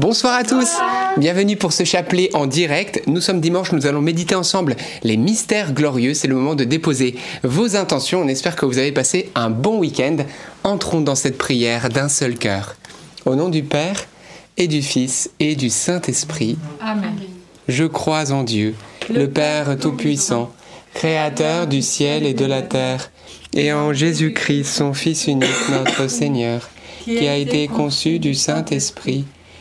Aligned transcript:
Bonsoir 0.00 0.32
à 0.34 0.44
tous, 0.44 0.78
bienvenue 1.18 1.58
pour 1.58 1.74
ce 1.74 1.84
chapelet 1.84 2.30
en 2.32 2.46
direct. 2.46 3.02
Nous 3.06 3.20
sommes 3.20 3.42
dimanche, 3.42 3.72
nous 3.72 3.84
allons 3.84 4.00
méditer 4.00 4.34
ensemble 4.34 4.76
les 5.02 5.18
mystères 5.18 5.74
glorieux. 5.74 6.14
C'est 6.14 6.26
le 6.26 6.36
moment 6.36 6.54
de 6.54 6.64
déposer 6.64 7.16
vos 7.42 7.76
intentions. 7.76 8.22
On 8.22 8.28
espère 8.28 8.56
que 8.56 8.64
vous 8.64 8.78
avez 8.78 8.92
passé 8.92 9.30
un 9.34 9.50
bon 9.50 9.78
week-end. 9.78 10.16
Entrons 10.64 11.02
dans 11.02 11.16
cette 11.16 11.36
prière 11.36 11.90
d'un 11.90 12.08
seul 12.08 12.38
cœur. 12.38 12.76
Au 13.26 13.34
nom 13.34 13.50
du 13.50 13.62
Père 13.62 14.06
et 14.56 14.68
du 14.68 14.80
Fils 14.80 15.32
et 15.38 15.54
du 15.54 15.68
Saint-Esprit. 15.68 16.56
Amen. 16.80 17.16
Je 17.68 17.84
crois 17.84 18.32
en 18.32 18.42
Dieu, 18.42 18.74
le 19.12 19.28
Père 19.28 19.76
Tout-Puissant, 19.78 20.50
Créateur 20.94 21.66
du 21.66 21.82
ciel 21.82 22.24
et 22.24 22.32
de 22.32 22.46
la 22.46 22.62
terre, 22.62 23.10
et 23.52 23.70
en 23.74 23.92
Jésus-Christ, 23.92 24.64
son 24.64 24.94
Fils 24.94 25.26
unique, 25.26 25.68
notre 25.70 26.06
Seigneur, 26.06 26.70
qui 27.04 27.28
a 27.28 27.36
été 27.36 27.68
conçu 27.68 28.18
du 28.18 28.34
Saint-Esprit, 28.34 29.26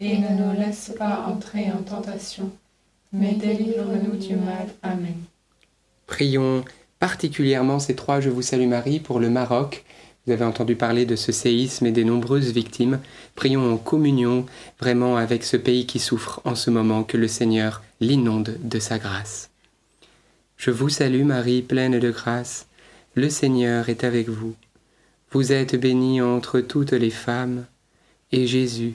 Et 0.00 0.18
ne 0.18 0.28
nous 0.28 0.58
laisse 0.58 0.92
pas 0.96 1.24
entrer 1.26 1.72
en 1.72 1.82
tentation, 1.82 2.50
mais 3.12 3.34
délivre-nous 3.34 4.16
du 4.16 4.36
mal. 4.36 4.68
Amen. 4.82 5.16
Prions 6.06 6.64
particulièrement 7.00 7.80
ces 7.80 7.96
trois 7.96 8.20
Je 8.20 8.30
vous 8.30 8.42
salue 8.42 8.68
Marie 8.68 9.00
pour 9.00 9.18
le 9.18 9.28
Maroc. 9.28 9.84
Vous 10.24 10.32
avez 10.32 10.44
entendu 10.44 10.76
parler 10.76 11.06
de 11.06 11.16
ce 11.16 11.32
séisme 11.32 11.86
et 11.86 11.90
des 11.90 12.04
nombreuses 12.04 12.52
victimes. 12.52 13.00
Prions 13.34 13.72
en 13.72 13.76
communion 13.76 14.46
vraiment 14.78 15.16
avec 15.16 15.42
ce 15.42 15.56
pays 15.56 15.86
qui 15.86 15.98
souffre 15.98 16.42
en 16.44 16.54
ce 16.54 16.70
moment, 16.70 17.02
que 17.02 17.16
le 17.16 17.28
Seigneur 17.28 17.82
l'inonde 18.00 18.56
de 18.62 18.78
sa 18.78 18.98
grâce. 18.98 19.50
Je 20.58 20.70
vous 20.70 20.88
salue 20.88 21.24
Marie, 21.24 21.62
pleine 21.62 21.98
de 21.98 22.10
grâce. 22.10 22.66
Le 23.14 23.30
Seigneur 23.30 23.88
est 23.88 24.04
avec 24.04 24.28
vous. 24.28 24.54
Vous 25.30 25.52
êtes 25.52 25.74
bénie 25.74 26.20
entre 26.20 26.60
toutes 26.60 26.92
les 26.92 27.10
femmes, 27.10 27.64
et 28.32 28.46
Jésus, 28.46 28.94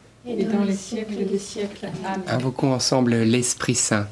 et 0.25 0.43
dans 0.43 0.63
les 0.63 0.75
siècles 0.75 1.25
des 1.25 1.39
siècles. 1.39 1.89
Amen. 2.05 2.23
Invoquons 2.27 2.73
ensemble 2.73 3.15
l'Esprit 3.15 3.75
Saint. 3.75 4.07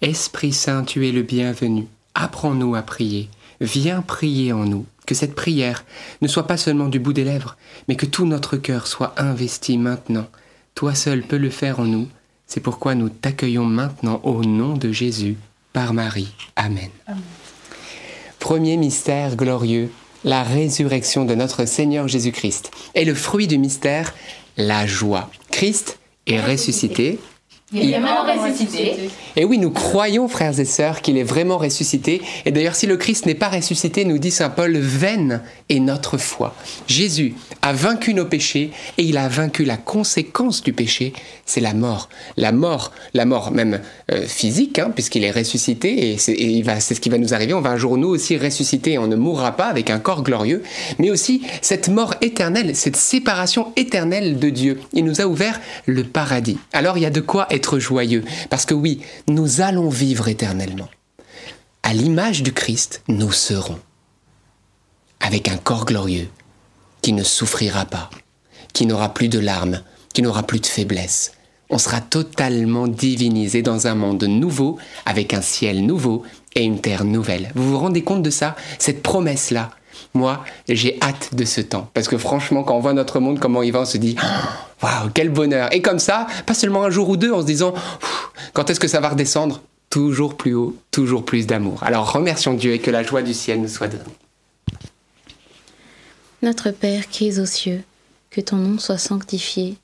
Esprit 0.00 0.52
Saint, 0.52 0.84
tu 0.84 1.08
es 1.08 1.12
le 1.12 1.22
bienvenu. 1.22 1.86
Apprends-nous 2.14 2.74
à 2.74 2.82
prier. 2.82 3.28
Viens 3.60 4.02
prier 4.02 4.52
en 4.52 4.64
nous. 4.64 4.86
Que 5.06 5.14
cette 5.14 5.34
prière 5.34 5.84
ne 6.22 6.28
soit 6.28 6.46
pas 6.46 6.56
seulement 6.56 6.88
du 6.88 6.98
bout 6.98 7.12
des 7.12 7.24
lèvres, 7.24 7.56
mais 7.88 7.96
que 7.96 8.06
tout 8.06 8.26
notre 8.26 8.56
cœur 8.56 8.86
soit 8.86 9.14
investi 9.18 9.76
maintenant. 9.76 10.26
Toi 10.74 10.94
seul 10.94 11.22
peux 11.22 11.36
le 11.36 11.50
faire 11.50 11.80
en 11.80 11.84
nous. 11.84 12.08
C'est 12.46 12.60
pourquoi 12.60 12.94
nous 12.94 13.10
t'accueillons 13.10 13.66
maintenant 13.66 14.20
au 14.24 14.44
nom 14.44 14.76
de 14.76 14.92
Jésus, 14.92 15.36
par 15.72 15.92
Marie. 15.92 16.32
Amen. 16.56 16.88
Amen. 17.06 17.20
Premier 18.38 18.76
mystère 18.76 19.36
glorieux, 19.36 19.90
la 20.24 20.42
résurrection 20.42 21.24
de 21.24 21.34
notre 21.34 21.66
Seigneur 21.66 22.08
Jésus-Christ. 22.08 22.70
Et 22.94 23.04
le 23.04 23.14
fruit 23.14 23.46
du 23.46 23.58
mystère, 23.58 24.14
la 24.56 24.86
joie. 24.86 25.30
Christ 25.50 25.98
est 26.26 26.40
ressuscité. 26.40 27.18
Il 27.74 27.92
est 27.92 27.98
vraiment 27.98 28.22
ressuscité. 28.22 29.10
Et 29.36 29.44
oui, 29.44 29.58
nous 29.58 29.70
croyons, 29.70 30.28
frères 30.28 30.58
et 30.58 30.64
sœurs, 30.64 31.02
qu'il 31.02 31.18
est 31.18 31.24
vraiment 31.24 31.58
ressuscité. 31.58 32.22
Et 32.44 32.52
d'ailleurs, 32.52 32.76
si 32.76 32.86
le 32.86 32.96
Christ 32.96 33.26
n'est 33.26 33.34
pas 33.34 33.48
ressuscité, 33.48 34.04
nous 34.04 34.18
dit 34.18 34.30
Saint 34.30 34.50
Paul, 34.50 34.76
vaine 34.76 35.42
est 35.68 35.80
notre 35.80 36.16
foi. 36.16 36.54
Jésus 36.86 37.34
a 37.62 37.72
vaincu 37.72 38.14
nos 38.14 38.26
péchés 38.26 38.70
et 38.98 39.02
il 39.02 39.16
a 39.16 39.28
vaincu 39.28 39.64
la 39.64 39.76
conséquence 39.76 40.62
du 40.62 40.72
péché, 40.72 41.12
c'est 41.46 41.60
la 41.60 41.74
mort. 41.74 42.08
La 42.36 42.52
mort, 42.52 42.92
la 43.12 43.24
mort 43.24 43.50
même 43.50 43.80
euh, 44.12 44.22
physique, 44.26 44.78
hein, 44.78 44.90
puisqu'il 44.94 45.24
est 45.24 45.30
ressuscité 45.30 46.12
et 46.12 46.18
c'est 46.18 46.94
ce 46.94 47.00
qui 47.00 47.08
va 47.08 47.18
nous 47.18 47.34
arriver. 47.34 47.54
On 47.54 47.60
va 47.60 47.70
un 47.70 47.76
jour 47.76 47.96
nous 47.96 48.08
aussi 48.08 48.36
ressusciter 48.36 48.92
et 48.92 48.98
on 48.98 49.06
ne 49.06 49.16
mourra 49.16 49.52
pas 49.52 49.66
avec 49.66 49.90
un 49.90 49.98
corps 49.98 50.22
glorieux, 50.22 50.62
mais 50.98 51.10
aussi 51.10 51.42
cette 51.62 51.88
mort 51.88 52.14
éternelle, 52.20 52.76
cette 52.76 52.96
séparation 52.96 53.72
éternelle 53.76 54.38
de 54.38 54.50
Dieu. 54.50 54.80
Il 54.92 55.04
nous 55.04 55.20
a 55.20 55.24
ouvert 55.24 55.60
le 55.86 56.04
paradis. 56.04 56.58
Alors 56.72 56.98
il 56.98 57.02
y 57.02 57.06
a 57.06 57.10
de 57.10 57.20
quoi 57.20 57.46
être 57.50 57.63
joyeux, 57.78 58.24
parce 58.50 58.66
que 58.66 58.74
oui, 58.74 59.00
nous 59.28 59.60
allons 59.60 59.88
vivre 59.88 60.28
éternellement. 60.28 60.88
À 61.82 61.92
l'image 61.92 62.42
du 62.42 62.52
Christ, 62.52 63.02
nous 63.08 63.32
serons 63.32 63.78
avec 65.20 65.48
un 65.48 65.56
corps 65.56 65.84
glorieux 65.84 66.28
qui 67.02 67.12
ne 67.12 67.22
souffrira 67.22 67.84
pas, 67.84 68.10
qui 68.72 68.86
n'aura 68.86 69.12
plus 69.12 69.28
de 69.28 69.38
larmes, 69.38 69.82
qui 70.12 70.22
n'aura 70.22 70.42
plus 70.42 70.60
de 70.60 70.66
faiblesse. 70.66 71.32
On 71.70 71.78
sera 71.78 72.00
totalement 72.00 72.86
divinisé 72.86 73.62
dans 73.62 73.86
un 73.86 73.94
monde 73.94 74.24
nouveau, 74.24 74.78
avec 75.06 75.34
un 75.34 75.40
ciel 75.40 75.84
nouveau 75.84 76.22
et 76.54 76.62
une 76.62 76.80
terre 76.80 77.04
nouvelle. 77.04 77.50
Vous 77.54 77.70
vous 77.70 77.78
rendez 77.78 78.02
compte 78.02 78.22
de 78.22 78.30
ça? 78.30 78.54
Cette 78.78 79.02
promesse-là 79.02 79.70
Moi, 80.14 80.44
j'ai 80.68 80.98
hâte 81.02 81.34
de 81.34 81.44
ce 81.44 81.60
temps. 81.60 81.90
Parce 81.94 82.08
que 82.08 82.18
franchement, 82.18 82.62
quand 82.62 82.76
on 82.76 82.80
voit 82.80 82.92
notre 82.92 83.20
monde, 83.20 83.38
comment 83.38 83.62
il 83.62 83.72
va, 83.72 83.80
on 83.80 83.84
se 83.84 83.98
dit 83.98 84.16
Waouh, 84.82 85.10
quel 85.12 85.30
bonheur 85.30 85.72
Et 85.72 85.82
comme 85.82 85.98
ça, 85.98 86.26
pas 86.46 86.54
seulement 86.54 86.84
un 86.84 86.90
jour 86.90 87.08
ou 87.08 87.16
deux, 87.16 87.32
en 87.32 87.40
se 87.40 87.46
disant 87.46 87.74
Quand 88.52 88.70
est-ce 88.70 88.80
que 88.80 88.88
ça 88.88 89.00
va 89.00 89.10
redescendre? 89.10 89.62
Toujours 89.90 90.36
plus 90.36 90.54
haut, 90.54 90.76
toujours 90.90 91.24
plus 91.24 91.46
d'amour. 91.46 91.82
Alors 91.84 92.12
remercions 92.12 92.54
Dieu 92.54 92.72
et 92.72 92.78
que 92.80 92.90
la 92.90 93.02
joie 93.02 93.22
du 93.22 93.34
ciel 93.34 93.60
nous 93.60 93.68
soit 93.68 93.88
donnée. 93.88 94.02
Notre 96.42 96.70
Père 96.72 97.08
qui 97.08 97.28
es 97.28 97.38
aux 97.38 97.46
cieux, 97.46 97.82
que 98.30 98.40
ton 98.40 98.56
nom 98.56 98.78
soit 98.78 98.98
sanctifié, 98.98 99.76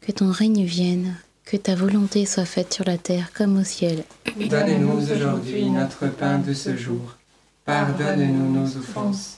que 0.00 0.10
ton 0.10 0.32
règne 0.32 0.64
vienne, 0.64 1.14
que 1.44 1.56
ta 1.56 1.74
volonté 1.74 2.26
soit 2.26 2.44
faite 2.44 2.74
sur 2.74 2.84
la 2.84 2.98
terre 2.98 3.30
comme 3.32 3.58
au 3.58 3.64
ciel. 3.64 4.04
Donne-nous 4.36 5.00
aujourd'hui 5.00 5.70
notre 5.70 6.06
pain 6.08 6.38
de 6.38 6.52
ce 6.52 6.76
jour. 6.76 7.16
Pardonne-nous 7.64 8.52
nos 8.52 8.76
offenses, 8.76 9.37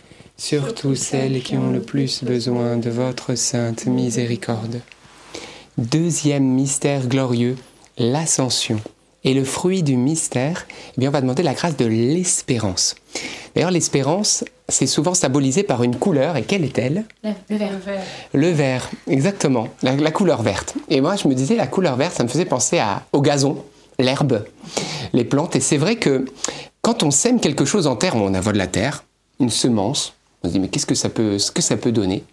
surtout 0.37 0.95
celles 0.95 1.41
qui 1.41 1.55
ont 1.57 1.71
le 1.71 1.81
plus 1.81 2.23
besoin 2.23 2.77
de 2.77 2.89
votre 2.89 3.35
sainte 3.35 3.85
miséricorde. 3.85 4.81
Deuxième 5.77 6.43
mystère 6.45 7.07
glorieux, 7.07 7.55
l'ascension. 7.97 8.79
Et 9.23 9.35
le 9.35 9.43
fruit 9.43 9.83
du 9.83 9.97
mystère, 9.97 10.65
eh 10.97 10.99
bien, 10.99 11.09
on 11.09 11.11
va 11.11 11.21
demander 11.21 11.43
la 11.43 11.53
grâce 11.53 11.77
de 11.77 11.85
l'espérance. 11.85 12.95
D'ailleurs, 13.53 13.69
l'espérance, 13.69 14.43
c'est 14.67 14.87
souvent 14.87 15.13
symbolisé 15.13 15.61
par 15.61 15.83
une 15.83 15.95
couleur, 15.95 16.37
et 16.37 16.43
quelle 16.43 16.63
est-elle? 16.63 17.05
Le 17.23 17.57
verre. 17.57 17.79
Le 18.33 18.49
vert, 18.49 18.89
exactement, 19.07 19.67
la, 19.83 19.95
la 19.95 20.11
couleur 20.11 20.41
verte. 20.41 20.73
Et 20.89 21.01
moi, 21.01 21.17
je 21.17 21.27
me 21.27 21.35
disais, 21.35 21.55
la 21.55 21.67
couleur 21.67 21.97
verte, 21.97 22.15
ça 22.15 22.23
me 22.23 22.29
faisait 22.29 22.45
penser 22.45 22.79
à, 22.79 23.03
au 23.13 23.21
gazon, 23.21 23.63
l'herbe, 23.99 24.43
les 25.13 25.23
plantes. 25.23 25.55
Et 25.55 25.59
c'est 25.59 25.77
vrai 25.77 25.97
que 25.97 26.25
quand 26.81 27.03
on 27.03 27.11
sème 27.11 27.39
quelque 27.39 27.65
chose 27.65 27.85
en 27.85 27.95
terre, 27.95 28.15
on 28.15 28.33
a 28.33 28.41
de 28.41 28.57
la 28.57 28.67
terre, 28.67 29.03
une 29.39 29.51
semence, 29.51 30.15
on 30.43 30.47
se 30.47 30.53
dit, 30.53 30.59
mais 30.59 30.67
qu'est-ce 30.67 30.85
que 30.85 30.95
ça 30.95 31.09
peut, 31.09 31.91
donner? 31.91 32.23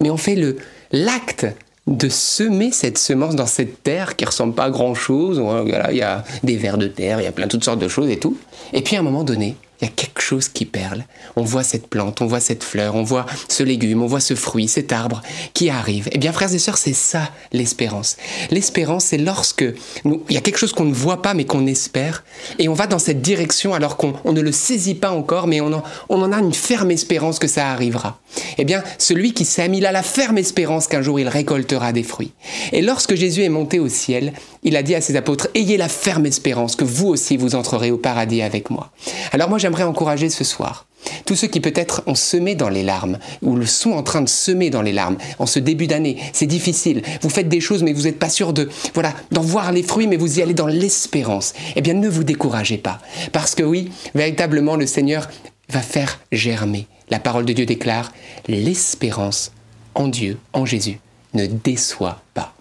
Mais 0.00 0.10
on 0.10 0.16
fait 0.16 0.36
le 0.36 0.56
l'acte 0.90 1.46
de 1.86 2.08
semer 2.08 2.70
cette 2.70 2.98
semence 2.98 3.34
dans 3.34 3.46
cette 3.46 3.82
terre 3.82 4.16
qui 4.16 4.24
ressemble 4.24 4.54
pas 4.54 4.64
à 4.64 4.70
grand 4.70 4.94
chose. 4.94 5.40
Voilà, 5.40 5.90
il 5.90 5.98
y 5.98 6.02
a 6.02 6.24
des 6.42 6.56
vers 6.56 6.78
de 6.78 6.86
terre, 6.86 7.20
il 7.20 7.24
y 7.24 7.26
a 7.26 7.32
plein 7.32 7.48
toutes 7.48 7.64
sortes 7.64 7.80
de 7.80 7.88
choses 7.88 8.08
et 8.08 8.18
tout. 8.18 8.36
Et 8.72 8.82
puis 8.82 8.96
à 8.96 9.00
un 9.00 9.02
moment 9.02 9.24
donné, 9.24 9.56
il 9.82 9.86
y 9.86 9.88
a 9.88 9.94
quelque 9.94 10.22
chose 10.22 10.48
qui 10.48 10.64
perle. 10.64 11.04
On 11.34 11.42
voit 11.42 11.64
cette 11.64 11.88
plante, 11.88 12.20
on 12.20 12.26
voit 12.26 12.38
cette 12.38 12.62
fleur, 12.62 12.94
on 12.94 13.02
voit 13.02 13.26
ce 13.48 13.64
légume, 13.64 14.02
on 14.02 14.06
voit 14.06 14.20
ce 14.20 14.36
fruit, 14.36 14.68
cet 14.68 14.92
arbre 14.92 15.22
qui 15.54 15.70
arrive. 15.70 16.08
Eh 16.12 16.18
bien, 16.18 16.32
frères 16.32 16.54
et 16.54 16.58
sœurs, 16.60 16.78
c'est 16.78 16.92
ça 16.92 17.28
l'espérance. 17.52 18.16
L'espérance, 18.52 19.06
c'est 19.06 19.18
lorsque 19.18 19.64
il 20.04 20.34
y 20.34 20.36
a 20.36 20.40
quelque 20.40 20.58
chose 20.58 20.72
qu'on 20.72 20.84
ne 20.84 20.94
voit 20.94 21.20
pas 21.20 21.34
mais 21.34 21.46
qu'on 21.46 21.66
espère, 21.66 22.22
et 22.60 22.68
on 22.68 22.74
va 22.74 22.86
dans 22.86 23.00
cette 23.00 23.22
direction 23.22 23.74
alors 23.74 23.96
qu'on 23.96 24.14
on 24.24 24.32
ne 24.32 24.40
le 24.40 24.52
saisit 24.52 24.94
pas 24.94 25.10
encore, 25.10 25.48
mais 25.48 25.60
on 25.60 25.72
en, 25.72 25.82
on 26.08 26.22
en 26.22 26.30
a 26.30 26.38
une 26.38 26.54
ferme 26.54 26.92
espérance 26.92 27.40
que 27.40 27.48
ça 27.48 27.70
arrivera. 27.70 28.20
Eh 28.58 28.64
bien, 28.64 28.84
celui 28.98 29.32
qui 29.32 29.44
sème, 29.44 29.74
il 29.74 29.84
a 29.84 29.92
la 29.92 30.02
ferme 30.04 30.38
espérance 30.38 30.86
qu'un 30.86 31.02
jour 31.02 31.18
il 31.18 31.28
récoltera 31.28 31.92
des 31.92 32.04
fruits. 32.04 32.32
Et 32.70 32.82
lorsque 32.82 33.16
Jésus 33.16 33.42
est 33.42 33.48
monté 33.48 33.80
au 33.80 33.88
ciel, 33.88 34.32
il 34.62 34.76
a 34.76 34.82
dit 34.82 34.94
à 34.94 35.00
ses 35.00 35.16
apôtres, 35.16 35.48
ayez 35.54 35.76
la 35.76 35.88
ferme 35.88 36.26
espérance 36.26 36.76
que 36.76 36.84
vous 36.84 37.08
aussi 37.08 37.36
vous 37.36 37.56
entrerez 37.56 37.90
au 37.90 37.98
paradis 37.98 38.42
avec 38.42 38.70
moi. 38.70 38.92
Alors 39.32 39.48
moi, 39.48 39.58
j'aimerais 39.72 39.88
encourager 39.88 40.28
ce 40.28 40.44
soir 40.44 40.86
tous 41.24 41.34
ceux 41.34 41.48
qui 41.48 41.60
peut-être 41.60 42.02
ont 42.06 42.14
semé 42.14 42.54
dans 42.54 42.68
les 42.68 42.82
larmes 42.82 43.18
ou 43.40 43.56
le 43.56 43.66
sont 43.66 43.92
en 43.92 44.02
train 44.02 44.20
de 44.20 44.28
semer 44.28 44.70
dans 44.70 44.82
les 44.82 44.92
larmes 44.92 45.16
en 45.38 45.46
ce 45.46 45.58
début 45.58 45.88
d'année, 45.88 46.16
c'est 46.32 46.46
difficile. 46.46 47.02
Vous 47.22 47.28
faites 47.28 47.48
des 47.48 47.60
choses 47.60 47.82
mais 47.82 47.92
vous 47.92 48.02
n'êtes 48.02 48.18
pas 48.18 48.28
sûr 48.28 48.52
de 48.52 48.68
voilà 48.94 49.12
d'en 49.32 49.40
voir 49.40 49.72
les 49.72 49.82
fruits 49.82 50.06
mais 50.06 50.16
vous 50.16 50.38
y 50.38 50.42
allez 50.42 50.54
dans 50.54 50.68
l'espérance. 50.68 51.54
Eh 51.74 51.80
bien 51.80 51.94
ne 51.94 52.08
vous 52.08 52.22
découragez 52.22 52.78
pas 52.78 53.00
parce 53.32 53.54
que 53.54 53.64
oui, 53.64 53.90
véritablement 54.14 54.76
le 54.76 54.86
Seigneur 54.86 55.28
va 55.70 55.80
faire 55.80 56.20
germer. 56.30 56.86
La 57.10 57.18
parole 57.18 57.46
de 57.46 57.52
Dieu 57.52 57.66
déclare 57.66 58.12
l'espérance 58.46 59.52
en 59.94 60.08
Dieu, 60.08 60.38
en 60.52 60.66
Jésus, 60.66 61.00
ne 61.34 61.46
déçoit 61.46 62.22
pas. 62.34 62.54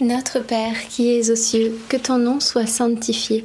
Notre 0.00 0.40
Père 0.40 0.88
qui 0.88 1.14
es 1.14 1.30
aux 1.30 1.36
cieux, 1.36 1.78
que 1.88 1.96
ton 1.96 2.18
nom 2.18 2.40
soit 2.40 2.66
sanctifié, 2.66 3.44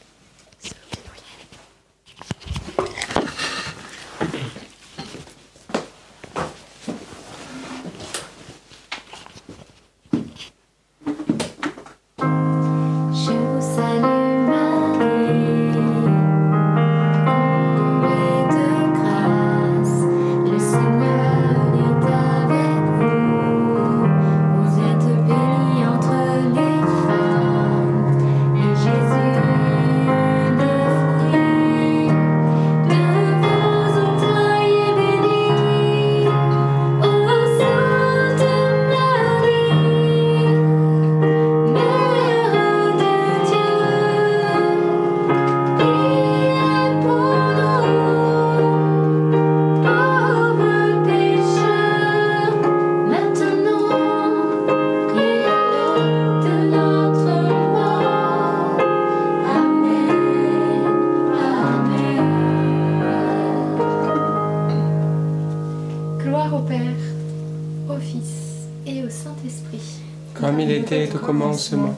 Commencement, 71.21 71.95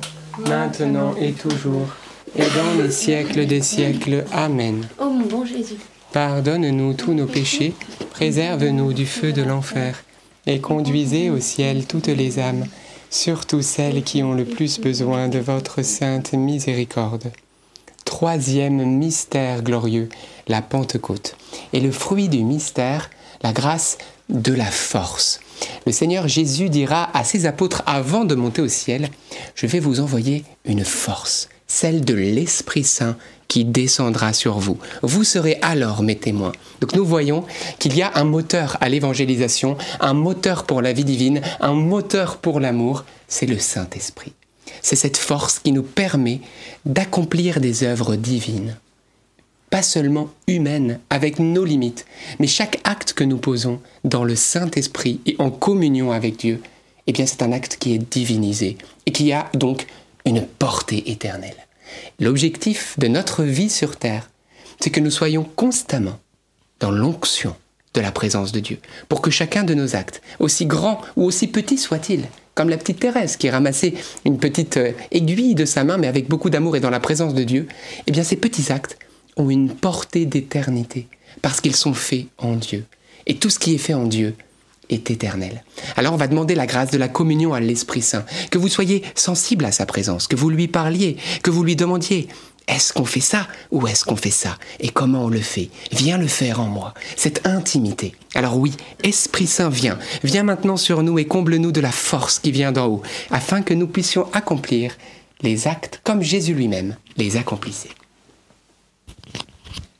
maintenant 0.47 1.15
et 1.19 1.31
toujours, 1.31 1.87
et 2.35 2.43
dans 2.43 2.83
les 2.83 2.91
siècles 2.91 3.45
des 3.45 3.61
siècles. 3.61 4.25
Amen. 4.31 4.85
Ô 4.99 5.05
mon 5.05 5.25
bon 5.25 5.45
Jésus. 5.45 5.77
Pardonne-nous 6.11 6.93
tous 6.93 7.13
nos 7.13 7.25
péchés, 7.25 7.73
préserve-nous 8.11 8.93
du 8.93 9.05
feu 9.05 9.31
de 9.31 9.41
l'enfer, 9.41 10.03
et 10.45 10.59
conduisez 10.59 11.29
au 11.29 11.39
ciel 11.39 11.87
toutes 11.87 12.07
les 12.07 12.37
âmes, 12.39 12.65
surtout 13.09 13.61
celles 13.61 14.03
qui 14.03 14.21
ont 14.21 14.33
le 14.33 14.45
plus 14.45 14.79
besoin 14.79 15.27
de 15.29 15.39
votre 15.39 15.81
sainte 15.83 16.33
miséricorde. 16.33 17.31
Troisième 18.05 18.83
mystère 18.83 19.63
glorieux, 19.63 20.09
la 20.47 20.61
Pentecôte. 20.61 21.35
Et 21.71 21.79
le 21.79 21.91
fruit 21.91 22.29
du 22.29 22.43
mystère, 22.43 23.09
la 23.41 23.53
grâce 23.53 23.97
de 24.29 24.53
la 24.53 24.65
force. 24.65 25.39
Le 25.85 25.91
Seigneur 25.91 26.27
Jésus 26.27 26.69
dira 26.69 27.09
à 27.17 27.23
ses 27.23 27.45
apôtres 27.45 27.83
avant 27.85 28.25
de 28.25 28.35
monter 28.35 28.61
au 28.61 28.67
ciel, 28.67 29.09
je 29.55 29.67
vais 29.67 29.79
vous 29.79 29.99
envoyer 29.99 30.43
une 30.65 30.85
force, 30.85 31.49
celle 31.67 32.05
de 32.05 32.13
l'Esprit 32.13 32.83
Saint 32.83 33.17
qui 33.47 33.65
descendra 33.65 34.33
sur 34.33 34.57
vous. 34.59 34.77
Vous 35.01 35.23
serez 35.23 35.59
alors 35.61 36.01
mes 36.01 36.17
témoins. 36.17 36.53
Donc 36.81 36.95
nous 36.95 37.05
voyons 37.05 37.43
qu'il 37.79 37.95
y 37.95 38.01
a 38.01 38.11
un 38.15 38.23
moteur 38.23 38.77
à 38.81 38.89
l'évangélisation, 38.89 39.77
un 39.99 40.13
moteur 40.13 40.63
pour 40.63 40.81
la 40.81 40.93
vie 40.93 41.05
divine, 41.05 41.41
un 41.59 41.73
moteur 41.73 42.37
pour 42.37 42.59
l'amour, 42.59 43.05
c'est 43.27 43.45
le 43.45 43.59
Saint-Esprit. 43.59 44.33
C'est 44.81 44.95
cette 44.95 45.17
force 45.17 45.59
qui 45.59 45.71
nous 45.71 45.83
permet 45.83 46.41
d'accomplir 46.85 47.59
des 47.59 47.83
œuvres 47.83 48.15
divines 48.15 48.75
pas 49.73 49.81
seulement 49.81 50.29
humaines, 50.45 50.99
avec 51.09 51.39
nos 51.39 51.65
limites, 51.65 52.05
mais 52.37 52.45
chaque 52.45 52.79
acte 52.83 53.13
que 53.13 53.23
nous 53.23 53.39
posons 53.39 53.79
dans 54.03 54.23
le 54.23 54.35
Saint-Esprit 54.35 55.19
et 55.25 55.35
en 55.39 55.49
communion 55.49 56.11
avec 56.11 56.37
Dieu, 56.37 56.61
eh 57.07 57.11
bien 57.11 57.25
c'est 57.25 57.41
un 57.41 57.51
acte 57.51 57.77
qui 57.77 57.95
est 57.95 57.97
divinisé 57.97 58.77
et 59.07 59.11
qui 59.11 59.33
a 59.33 59.49
donc 59.55 59.87
une 60.25 60.45
portée 60.45 61.09
éternelle. 61.09 61.55
L'objectif 62.19 62.99
de 62.99 63.07
notre 63.07 63.41
vie 63.41 63.71
sur 63.71 63.95
Terre, 63.95 64.29
c'est 64.79 64.91
que 64.91 64.99
nous 64.99 65.09
soyons 65.09 65.43
constamment 65.43 66.19
dans 66.79 66.91
l'onction 66.91 67.55
de 67.95 68.01
la 68.01 68.11
présence 68.11 68.51
de 68.51 68.59
Dieu, 68.59 68.77
pour 69.09 69.23
que 69.23 69.31
chacun 69.31 69.63
de 69.63 69.73
nos 69.73 69.95
actes, 69.95 70.21
aussi 70.37 70.67
grands 70.67 71.01
ou 71.15 71.23
aussi 71.23 71.47
petits 71.47 71.79
soient-ils, 71.79 72.25
comme 72.53 72.69
la 72.69 72.77
petite 72.77 72.99
Thérèse 72.99 73.37
qui 73.37 73.49
ramassait 73.49 73.95
une 74.23 74.37
petite 74.37 74.77
euh, 74.77 74.91
aiguille 75.09 75.55
de 75.55 75.65
sa 75.65 75.83
main, 75.83 75.97
mais 75.97 76.05
avec 76.05 76.29
beaucoup 76.29 76.51
d'amour 76.51 76.75
et 76.75 76.79
dans 76.79 76.91
la 76.91 76.99
présence 76.99 77.33
de 77.33 77.43
Dieu, 77.43 77.67
eh 78.05 78.11
bien 78.11 78.23
ces 78.23 78.35
petits 78.35 78.71
actes 78.71 78.99
ont 79.37 79.49
une 79.49 79.69
portée 79.69 80.25
d'éternité, 80.25 81.07
parce 81.41 81.61
qu'ils 81.61 81.75
sont 81.75 81.93
faits 81.93 82.25
en 82.37 82.55
Dieu. 82.55 82.85
Et 83.25 83.35
tout 83.35 83.49
ce 83.49 83.59
qui 83.59 83.73
est 83.73 83.79
fait 83.79 83.93
en 83.93 84.05
Dieu 84.05 84.35
est 84.89 85.09
éternel. 85.11 85.63
Alors 85.95 86.13
on 86.13 86.17
va 86.17 86.27
demander 86.27 86.55
la 86.55 86.65
grâce 86.65 86.91
de 86.91 86.97
la 86.97 87.07
communion 87.07 87.53
à 87.53 87.59
l'Esprit 87.59 88.01
Saint, 88.01 88.25
que 88.51 88.57
vous 88.57 88.67
soyez 88.67 89.03
sensible 89.15 89.65
à 89.65 89.71
sa 89.71 89.85
présence, 89.85 90.27
que 90.27 90.35
vous 90.35 90.49
lui 90.49 90.67
parliez, 90.67 91.17
que 91.41 91.51
vous 91.51 91.63
lui 91.63 91.75
demandiez 91.75 92.27
est-ce 92.67 92.93
qu'on 92.93 93.05
fait 93.05 93.19
ça 93.19 93.47
ou 93.71 93.87
est-ce 93.87 94.05
qu'on 94.05 94.15
fait 94.15 94.31
ça? 94.31 94.57
Et 94.79 94.89
comment 94.89 95.25
on 95.25 95.29
le 95.29 95.41
fait? 95.41 95.69
Viens 95.91 96.17
le 96.17 96.27
faire 96.27 96.61
en 96.61 96.67
moi, 96.67 96.93
cette 97.17 97.45
intimité. 97.45 98.15
Alors 98.35 98.57
oui, 98.57 98.73
Esprit 99.03 99.47
Saint, 99.47 99.69
viens, 99.69 99.99
viens 100.23 100.43
maintenant 100.43 100.77
sur 100.77 101.03
nous 101.03 101.19
et 101.19 101.25
comble-nous 101.25 101.71
de 101.71 101.81
la 101.81 101.91
force 101.91 102.39
qui 102.39 102.51
vient 102.51 102.71
d'en 102.71 102.87
haut, 102.87 103.01
afin 103.31 103.61
que 103.61 103.73
nous 103.73 103.87
puissions 103.87 104.27
accomplir 104.31 104.95
les 105.41 105.67
actes 105.67 105.99
comme 106.03 106.21
Jésus 106.21 106.53
lui-même 106.53 106.95
les 107.17 107.35
accomplissait. 107.35 107.89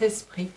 Saint-Esprit. 0.00 0.48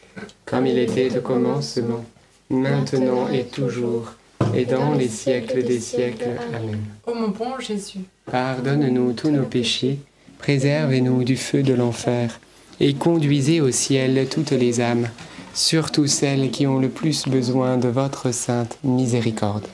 Comme 0.45 0.67
il 0.67 0.77
était 0.77 1.17
au 1.17 1.21
commencement, 1.21 2.03
maintenant 2.49 3.27
et 3.29 3.43
toujours, 3.43 4.13
et 4.55 4.65
dans 4.65 4.93
les 4.93 5.07
siècles 5.07 5.63
des 5.63 5.79
siècles. 5.79 6.37
Amen. 6.53 6.79
Ô 7.05 7.13
mon 7.13 7.29
bon 7.29 7.59
Jésus, 7.59 7.99
Pardonne-nous 8.31 9.13
tous 9.13 9.31
nos 9.31 9.43
péchés, 9.43 9.99
préservez-nous 10.39 11.23
du 11.23 11.35
feu 11.35 11.61
de 11.61 11.73
l'enfer, 11.73 12.39
et 12.79 12.93
conduisez 12.93 13.59
au 13.59 13.71
ciel 13.71 14.27
toutes 14.29 14.51
les 14.51 14.79
âmes, 14.79 15.09
surtout 15.53 16.07
celles 16.07 16.49
qui 16.49 16.65
ont 16.65 16.79
le 16.79 16.89
plus 16.89 17.27
besoin 17.27 17.77
de 17.77 17.89
votre 17.89 18.31
sainte 18.31 18.77
miséricorde. 18.83 19.67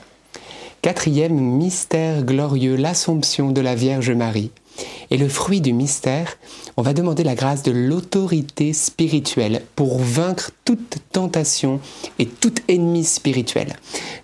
Quatrième 0.82 1.38
mystère 1.38 2.24
glorieux, 2.24 2.76
l'Assomption 2.76 3.52
de 3.52 3.60
la 3.60 3.74
Vierge 3.74 4.10
Marie. 4.10 4.50
Et 5.10 5.16
le 5.16 5.28
fruit 5.28 5.60
du 5.60 5.72
mystère, 5.72 6.36
on 6.76 6.82
va 6.82 6.92
demander 6.92 7.24
la 7.24 7.34
grâce 7.34 7.62
de 7.62 7.72
l'autorité 7.72 8.72
spirituelle 8.72 9.62
pour 9.76 9.98
vaincre 9.98 10.50
toute 10.64 10.98
tentation 11.12 11.80
et 12.18 12.26
tout 12.26 12.54
ennemi 12.68 13.04
spirituel. 13.04 13.74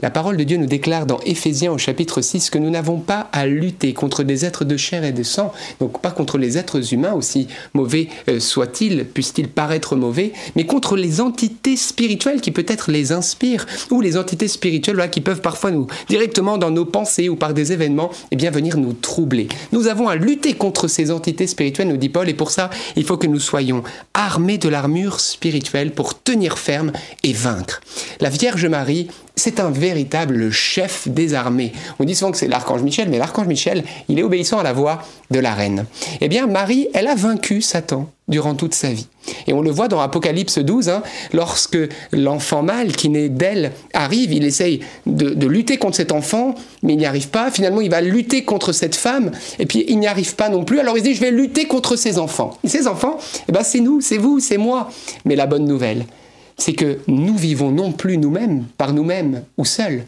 La 0.01 0.11
parole 0.11 0.37
de 0.37 0.45
Dieu 0.45 0.57
nous 0.57 0.67
déclare 0.67 1.07
dans 1.07 1.19
Éphésiens 1.21 1.73
au 1.73 1.79
chapitre 1.79 2.21
6 2.21 2.51
que 2.51 2.59
nous 2.59 2.71
n'avons 2.71 2.99
pas 2.99 3.29
à 3.33 3.47
lutter 3.47 3.93
contre 3.95 4.23
des 4.23 4.45
êtres 4.45 4.65
de 4.65 4.77
chair 4.77 5.05
et 5.05 5.13
de 5.13 5.23
sang, 5.23 5.53
donc 5.81 6.01
pas 6.01 6.11
contre 6.11 6.39
les 6.39 6.57
êtres 6.57 6.95
humains, 6.95 7.15
aussi 7.15 7.49
mauvais 7.75 8.09
euh, 8.29 8.39
soient-ils, 8.39 9.05
puissent-ils 9.05 9.49
paraître 9.49 9.97
mauvais, 9.97 10.33
mais 10.55 10.67
contre 10.67 10.97
les 10.97 11.21
entités 11.21 11.77
spirituelles 11.77 12.41
qui 12.41 12.53
peut-être 12.53 12.91
les 12.91 13.13
inspirent, 13.13 13.67
ou 13.91 14.01
les 14.01 14.17
entités 14.17 14.49
spirituelles 14.49 15.11
qui 15.11 15.21
peuvent 15.21 15.41
parfois 15.41 15.71
nous, 15.71 15.87
directement 16.09 16.59
dans 16.59 16.71
nos 16.71 16.85
pensées 16.85 17.29
ou 17.29 17.37
par 17.37 17.55
des 17.55 17.73
événements, 17.73 18.11
eh 18.31 18.37
bien 18.37 18.51
venir 18.51 18.77
nous 18.77 18.93
troubler. 18.93 19.49
Nous 19.73 19.89
avons 19.89 20.09
à 20.09 20.17
lutter 20.17 20.46
contre 20.55 20.89
ces 20.89 21.11
entités 21.11 21.47
spirituelles, 21.47 21.89
nous 21.89 21.97
dit 21.97 22.09
Paul, 22.09 22.29
et 22.29 22.35
pour 22.35 22.51
ça, 22.51 22.71
il 22.97 23.05
faut 23.05 23.17
que 23.17 23.27
nous 23.27 23.41
soyons 23.41 23.83
armés 24.15 24.59
de 24.59 24.69
l'armure 24.69 25.21
spirituelle 25.21 25.93
pour 25.93 26.23
tenir 26.23 26.59
ferme 26.59 26.93
et 27.23 27.33
vaincre. 27.33 27.81
La 28.21 28.31
Vierge 28.31 28.67
Marie, 28.67 29.09
c'est 29.39 29.61
un 29.61 29.71
véritable 29.71 30.51
chef 30.51 31.09
des 31.09 31.35
armées. 31.35 31.73
On 31.99 32.05
dit 32.05 32.15
souvent 32.15 32.33
que 32.33 32.39
c'est 32.39 32.49
l'archange 32.49 32.83
Michel, 32.83 33.11
mais 33.11 33.19
l'archange 33.19 33.47
Michel, 33.47 33.85
il 34.09 34.19
est 34.19 34.23
obéissant 34.23 34.59
à 34.59 34.63
la 34.63 34.73
voix 34.73 35.03
de 35.31 35.39
la 35.39 35.53
reine. 35.53 35.85
Eh 36.23 36.29
bien, 36.29 36.47
Marie, 36.47 36.89
elle 36.95 37.07
a 37.07 37.15
vaincu 37.15 37.61
Satan 37.61 38.09
durant 38.29 38.55
toute 38.55 38.75
sa 38.75 38.91
vie. 38.91 39.07
Et 39.47 39.53
on 39.53 39.61
le 39.61 39.71
voit 39.71 39.89
dans 39.89 40.01
Apocalypse 40.01 40.59
12, 40.59 40.89
hein, 40.89 41.03
lorsque 41.35 41.79
l'enfant 42.13 42.63
mâle 42.63 42.93
qui 42.93 43.11
naît 43.11 43.29
d'elle 43.29 43.73
arrive, 43.93 44.33
il 44.33 44.45
essaye 44.45 44.81
de, 45.05 45.47
lutter 45.47 45.77
contre 45.77 45.97
cet 45.97 46.13
enfant, 46.13 46.55
mais 46.83 46.95
il 46.95 46.99
n'y 46.99 47.07
arrive 47.07 47.29
pas. 47.29 47.51
Finalement, 47.51 47.83
il 47.83 47.91
va 47.91 48.01
lutter 48.01 48.43
contre 48.43 48.73
cette 48.73 48.97
femme, 48.97 49.33
et 49.59 49.67
puis 49.67 49.85
il 49.87 49.99
n'y 49.99 50.07
arrive 50.07 50.35
pas 50.35 50.49
non 50.49 50.65
plus. 50.65 50.81
Alors 50.81 50.97
il 50.97 51.03
dit, 51.03 51.15
je 51.15 51.21
vais 51.21 51.31
lutter 51.31 51.67
contre 51.67 51.97
ses 51.97 52.19
enfants. 52.19 52.57
Et 52.65 52.69
ces 52.69 52.87
enfants, 52.87 53.19
eh 53.49 53.53
ben, 53.53 53.63
c'est 53.63 53.81
nous, 53.81 54.01
c'est 54.01 54.19
vous, 54.19 54.41
c'est 54.41 54.59
moi. 54.59 54.89
Mais 55.27 55.37
la 55.37 55.47
bonne 55.47 55.67
nouvelle, 55.67 56.07
c'est 56.59 56.73
que 56.73 56.99
nous 57.07 57.37
vivons 57.37 57.71
non 57.71 57.93
plus 57.93 58.19
nous-mêmes, 58.19 58.65
par 58.79 58.93
nous-mêmes 58.93 59.43
ou 59.57 59.65
seuls, 59.65 60.05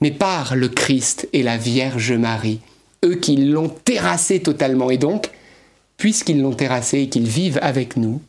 mais 0.00 0.10
par 0.10 0.56
le 0.56 0.68
Christ 0.68 1.28
et 1.32 1.42
la 1.42 1.56
Vierge 1.56 2.12
Marie, 2.12 2.60
eux 3.04 3.16
qui 3.16 3.36
l'ont 3.36 3.68
terrassé 3.68 4.40
totalement. 4.40 4.90
Et 4.90 4.98
donc, 4.98 5.30
puisqu'ils 5.96 6.40
l'ont 6.40 6.54
terrassé 6.54 7.00
et 7.00 7.08
qu'ils 7.08 7.28
vivent 7.28 7.58
avec 7.62 7.96
nous, 7.96 8.20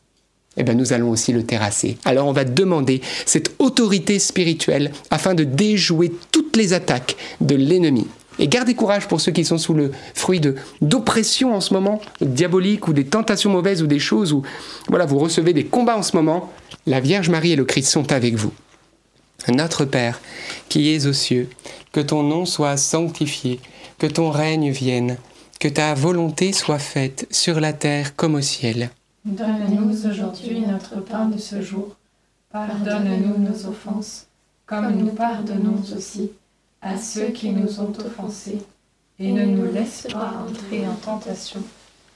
eh 0.58 0.64
bien 0.64 0.74
nous 0.74 0.92
allons 0.92 1.10
aussi 1.10 1.32
le 1.32 1.44
terrasser. 1.44 1.98
Alors 2.04 2.28
on 2.28 2.34
va 2.34 2.44
demander 2.44 3.02
cette 3.26 3.56
autorité 3.60 4.20
spirituelle 4.20 4.92
afin 5.10 5.34
de 5.34 5.46
déjouer 5.46 6.12
toutes 6.32 6.58
les 6.58 6.74
attaques 6.74 7.16
de 7.40 7.56
l'ennemi. 7.56 8.08
Et 8.40 8.48
gardez 8.48 8.74
courage 8.76 9.08
pour 9.08 9.22
ceux 9.22 9.32
qui 9.32 9.46
sont 9.46 9.58
sous 9.58 9.74
le 9.74 9.92
fruit 10.14 10.40
de 10.40 10.56
d'oppression 10.82 11.54
en 11.54 11.62
ce 11.62 11.74
moment, 11.74 12.02
diabolique 12.22 12.88
ou 12.88 12.94
des 12.94 13.06
tentations 13.06 13.52
mauvaises 13.52 13.82
ou 13.84 13.88
des 13.88 14.00
choses 14.00 14.34
où 14.34 14.42
voilà, 14.90 15.06
vous 15.06 15.20
recevez 15.20 15.54
des 15.54 15.66
combats 15.66 15.98
en 15.98 16.04
ce 16.04 16.16
moment. 16.16 16.52
La 16.88 17.00
Vierge 17.00 17.30
Marie 17.30 17.52
et 17.52 17.56
le 17.56 17.66
Christ 17.66 17.92
sont 17.92 18.12
avec 18.12 18.34
vous. 18.34 18.52
Notre 19.50 19.86
Père, 19.86 20.20
qui 20.68 20.90
es 20.94 21.06
aux 21.06 21.14
cieux, 21.14 21.48
que 21.92 22.00
ton 22.00 22.24
nom 22.24 22.46
soit 22.46 22.76
sanctifié, 22.76 23.60
que 24.00 24.08
ton 24.08 24.32
règne 24.32 24.72
vienne, 24.72 25.18
que 25.60 25.68
ta 25.68 25.94
volonté 25.94 26.54
soit 26.54 26.80
faite 26.80 27.28
sur 27.30 27.60
la 27.60 27.74
terre 27.74 28.16
comme 28.16 28.34
au 28.34 28.42
ciel. 28.42 28.90
Donne-nous 29.26 30.08
aujourd'hui 30.08 30.62
notre 30.62 31.02
pain 31.02 31.26
de 31.26 31.38
ce 31.38 31.62
jour. 31.62 31.96
Pardonne-nous 32.52 33.38
nos 33.38 33.68
offenses, 33.68 34.26
comme 34.66 34.96
nous 34.96 35.12
pardonnons 35.12 35.84
aussi 35.96 36.32
à 36.82 36.98
ceux 36.98 37.28
qui 37.28 37.52
nous 37.52 37.80
ont 37.80 37.94
offensés, 38.04 38.58
et 39.20 39.32
ne 39.32 39.46
nous 39.46 39.72
laisse 39.72 40.08
pas 40.12 40.34
entrer 40.50 40.88
en 40.88 40.96
tentation, 40.96 41.62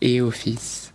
et 0.00 0.20
au 0.20 0.30
Fils, 0.30 0.92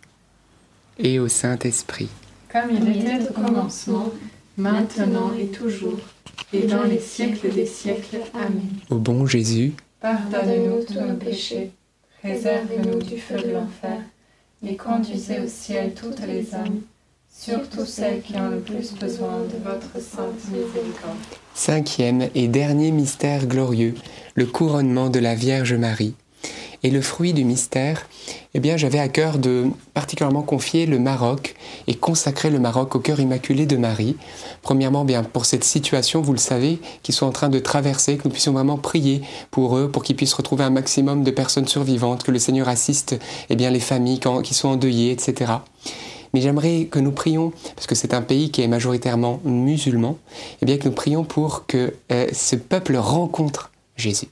et 1.00 1.20
au 1.20 1.28
Saint-Esprit. 1.28 2.10
Comme 2.52 2.72
il 2.72 2.98
était 2.98 3.30
au 3.30 3.34
commencement, 3.34 4.12
maintenant 4.58 5.32
et 5.40 5.48
toujours, 5.48 6.00
et 6.52 6.68
dans 6.68 6.84
les 6.84 7.00
siècles 7.00 7.52
des 7.52 7.66
siècles. 7.66 8.20
Amen. 8.34 8.70
Au 8.90 8.96
bon 8.98 9.26
Jésus, 9.26 9.74
Pardonnez-nous 10.02 10.84
tous 10.86 11.00
nos 11.00 11.16
péchés, 11.16 11.72
préservez-nous 12.22 13.00
du 13.02 13.18
feu 13.18 13.38
de 13.38 13.52
l'enfer, 13.52 14.00
et 14.66 14.76
conduisez 14.76 15.40
au 15.40 15.48
ciel 15.48 15.94
toutes 15.94 16.26
les 16.28 16.54
âmes, 16.54 16.82
surtout 17.34 17.86
celles 17.86 18.22
qui 18.22 18.36
ont 18.36 18.50
le 18.50 18.60
plus 18.60 18.94
besoin 18.94 19.40
de 19.40 19.64
votre 19.64 20.06
sainte 20.06 20.46
miséricorde. 20.52 21.18
cinquième 21.56 22.28
et 22.36 22.48
dernier 22.48 22.92
mystère 22.92 23.48
glorieux, 23.48 23.96
le 24.36 24.46
couronnement 24.46 25.10
de 25.10 25.20
la 25.20 25.36
Vierge 25.36 25.74
Marie. 25.74 26.16
Et 26.84 26.92
le 26.92 27.02
fruit 27.02 27.32
du 27.32 27.46
mystère, 27.46 28.08
eh 28.54 28.60
bien, 28.60 28.76
j'avais 28.76 29.00
à 29.00 29.08
cœur 29.08 29.38
de 29.38 29.68
particulièrement 29.94 30.42
confier 30.42 30.86
le 30.86 31.00
Maroc 31.00 31.56
et 31.88 31.96
consacrer 31.96 32.50
le 32.50 32.60
Maroc 32.60 32.96
au 32.96 33.00
cœur 33.00 33.22
immaculé 33.22 33.66
de 33.66 33.78
Marie. 33.78 34.18
Premièrement, 34.62 35.06
bien, 35.06 35.24
pour 35.24 35.46
cette 35.46 35.64
situation, 35.64 36.22
vous 36.22 36.34
le 36.34 36.40
savez, 36.40 36.80
qu'ils 37.02 37.16
sont 37.16 37.26
en 37.26 37.32
train 37.32 37.48
de 37.48 37.60
traverser, 37.60 38.18
que 38.18 38.24
nous 38.26 38.32
puissions 38.32 38.52
vraiment 38.52 38.78
prier 38.78 39.22
pour 39.50 39.78
eux, 39.78 39.90
pour 39.90 40.04
qu'ils 40.04 40.18
puissent 40.18 40.34
retrouver 40.34 40.66
un 40.66 40.72
maximum 40.72 41.24
de 41.24 41.32
personnes 41.32 41.68
survivantes, 41.68 42.24
que 42.24 42.32
le 42.32 42.40
Seigneur 42.40 42.68
assiste, 42.68 43.18
eh 43.50 43.56
bien, 43.56 43.70
les 43.70 43.80
familles 43.80 44.20
qui 44.44 44.54
sont 44.54 44.68
endeuillées, 44.68 45.12
etc. 45.12 45.54
Mais 46.34 46.42
j'aimerais 46.42 46.86
que 46.86 47.00
nous 47.00 47.12
prions, 47.12 47.54
parce 47.76 47.88
que 47.88 47.96
c'est 47.96 48.14
un 48.14 48.22
pays 48.22 48.52
qui 48.52 48.62
est 48.62 48.68
majoritairement 48.68 49.40
musulman, 49.46 50.18
eh 50.62 50.66
bien 50.66 50.78
que 50.78 50.90
nous 50.90 50.96
prions 50.96 51.24
pour 51.24 51.66
que 51.66 51.94
euh, 52.12 52.28
ce 52.34 52.56
peuple 52.56 52.98
rencontre 52.98 53.72
Jésus. 53.96 54.28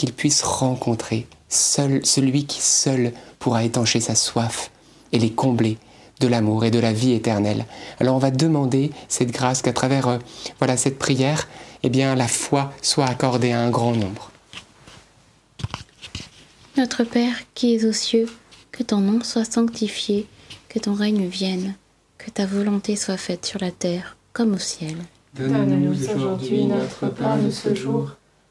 Qu'il 0.00 0.14
puisse 0.14 0.40
rencontrer 0.40 1.26
seul, 1.50 2.00
celui 2.06 2.46
qui 2.46 2.62
seul 2.62 3.12
pourra 3.38 3.64
étancher 3.64 4.00
sa 4.00 4.14
soif 4.14 4.70
et 5.12 5.18
les 5.18 5.30
combler 5.30 5.76
de 6.20 6.26
l'amour 6.26 6.64
et 6.64 6.70
de 6.70 6.78
la 6.78 6.94
vie 6.94 7.12
éternelle. 7.12 7.66
Alors 7.98 8.16
on 8.16 8.18
va 8.18 8.30
demander 8.30 8.92
cette 9.08 9.30
grâce 9.30 9.60
qu'à 9.60 9.74
travers 9.74 10.08
euh, 10.08 10.16
voilà 10.58 10.78
cette 10.78 10.98
prière, 10.98 11.48
eh 11.82 11.90
bien 11.90 12.14
la 12.14 12.28
foi 12.28 12.72
soit 12.80 13.04
accordée 13.04 13.52
à 13.52 13.60
un 13.60 13.68
grand 13.68 13.92
nombre. 13.92 14.30
Notre 16.78 17.04
Père 17.04 17.36
qui 17.52 17.74
es 17.74 17.84
aux 17.84 17.92
cieux, 17.92 18.30
que 18.72 18.82
ton 18.82 19.02
nom 19.02 19.22
soit 19.22 19.44
sanctifié, 19.44 20.26
que 20.70 20.78
ton 20.78 20.94
règne 20.94 21.26
vienne, 21.26 21.74
que 22.16 22.30
ta 22.30 22.46
volonté 22.46 22.96
soit 22.96 23.18
faite 23.18 23.44
sur 23.44 23.60
la 23.60 23.70
terre 23.70 24.16
comme 24.32 24.54
au 24.54 24.58
ciel. 24.58 24.96
Donne-nous 25.34 26.10
aujourd'hui 26.10 26.64
notre 26.64 27.08
pain 27.10 27.36
de 27.36 27.50
ce 27.50 27.74
jour. 27.74 28.16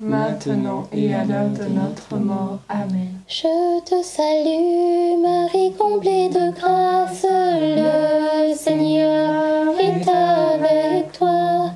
maintenant 0.00 0.88
et 0.92 1.14
à 1.14 1.24
l'heure 1.24 1.50
de 1.50 1.64
notre 1.64 2.16
mort. 2.16 2.58
Amen. 2.68 3.10
Je 3.28 3.80
te 3.84 4.02
salue, 4.02 5.20
Marie 5.22 5.72
comblée 5.78 6.28
de 6.28 6.52
grâce, 6.54 7.24
le 7.24 8.54
Seigneur 8.54 9.74
est 9.80 10.08
avec 10.08 11.12
toi. 11.12 11.70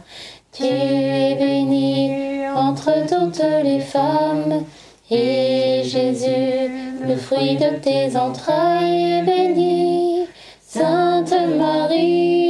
Tu 0.52 0.64
es 0.64 1.35
bénie 1.37 2.46
entre 2.54 2.92
toutes 3.09 3.42
les 3.64 3.80
femmes, 3.80 4.64
et 5.11 5.83
Jésus, 5.85 6.98
le 7.06 7.16
fruit 7.16 7.56
de 7.56 7.78
tes 7.80 8.16
entrailles, 8.16 9.12
est 9.12 9.22
béni. 9.22 10.26
Sainte 10.72 11.35
Marie, 11.59 12.50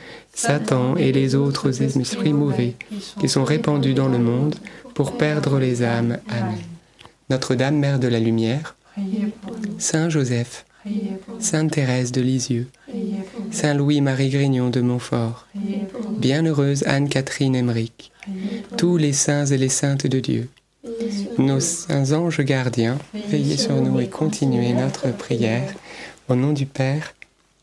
Satan 0.33 0.95
et 0.95 1.11
les 1.11 1.35
autres 1.35 1.81
esprits 1.81 2.33
mauvais 2.33 2.75
qui 3.19 3.29
sont 3.29 3.43
répandus 3.43 3.93
dans 3.93 4.07
le 4.07 4.17
monde 4.17 4.55
pour 4.93 5.17
perdre 5.17 5.59
les 5.59 5.83
âmes. 5.83 6.17
Amen. 6.29 6.57
Notre-Dame, 7.29 7.77
Mère 7.77 7.99
de 7.99 8.07
la 8.07 8.19
Lumière. 8.19 8.75
Saint 9.77 10.09
Joseph. 10.09 10.65
Sainte 11.39 11.71
Thérèse 11.71 12.11
de 12.11 12.21
Lisieux. 12.21 12.67
Saint 13.51 13.73
Louis-Marie 13.73 14.29
Grignon 14.29 14.69
de 14.69 14.81
Montfort. 14.81 15.47
Bienheureuse 16.17 16.83
Anne-Catherine 16.87 17.55
Emmerich, 17.55 18.11
tous 18.77 18.97
les 18.97 19.13
saints 19.13 19.45
et 19.45 19.57
les 19.57 19.69
saintes 19.69 20.07
de 20.07 20.19
Dieu, 20.19 20.49
nos 21.37 21.59
saints 21.59 22.11
anges 22.11 22.41
gardiens, 22.41 22.97
veillez 23.29 23.57
sur 23.57 23.75
nous 23.81 23.99
et 23.99 24.09
continuez 24.09 24.73
notre 24.73 25.11
prière. 25.11 25.73
Au 26.27 26.35
nom 26.35 26.53
du 26.53 26.65
Père 26.65 27.13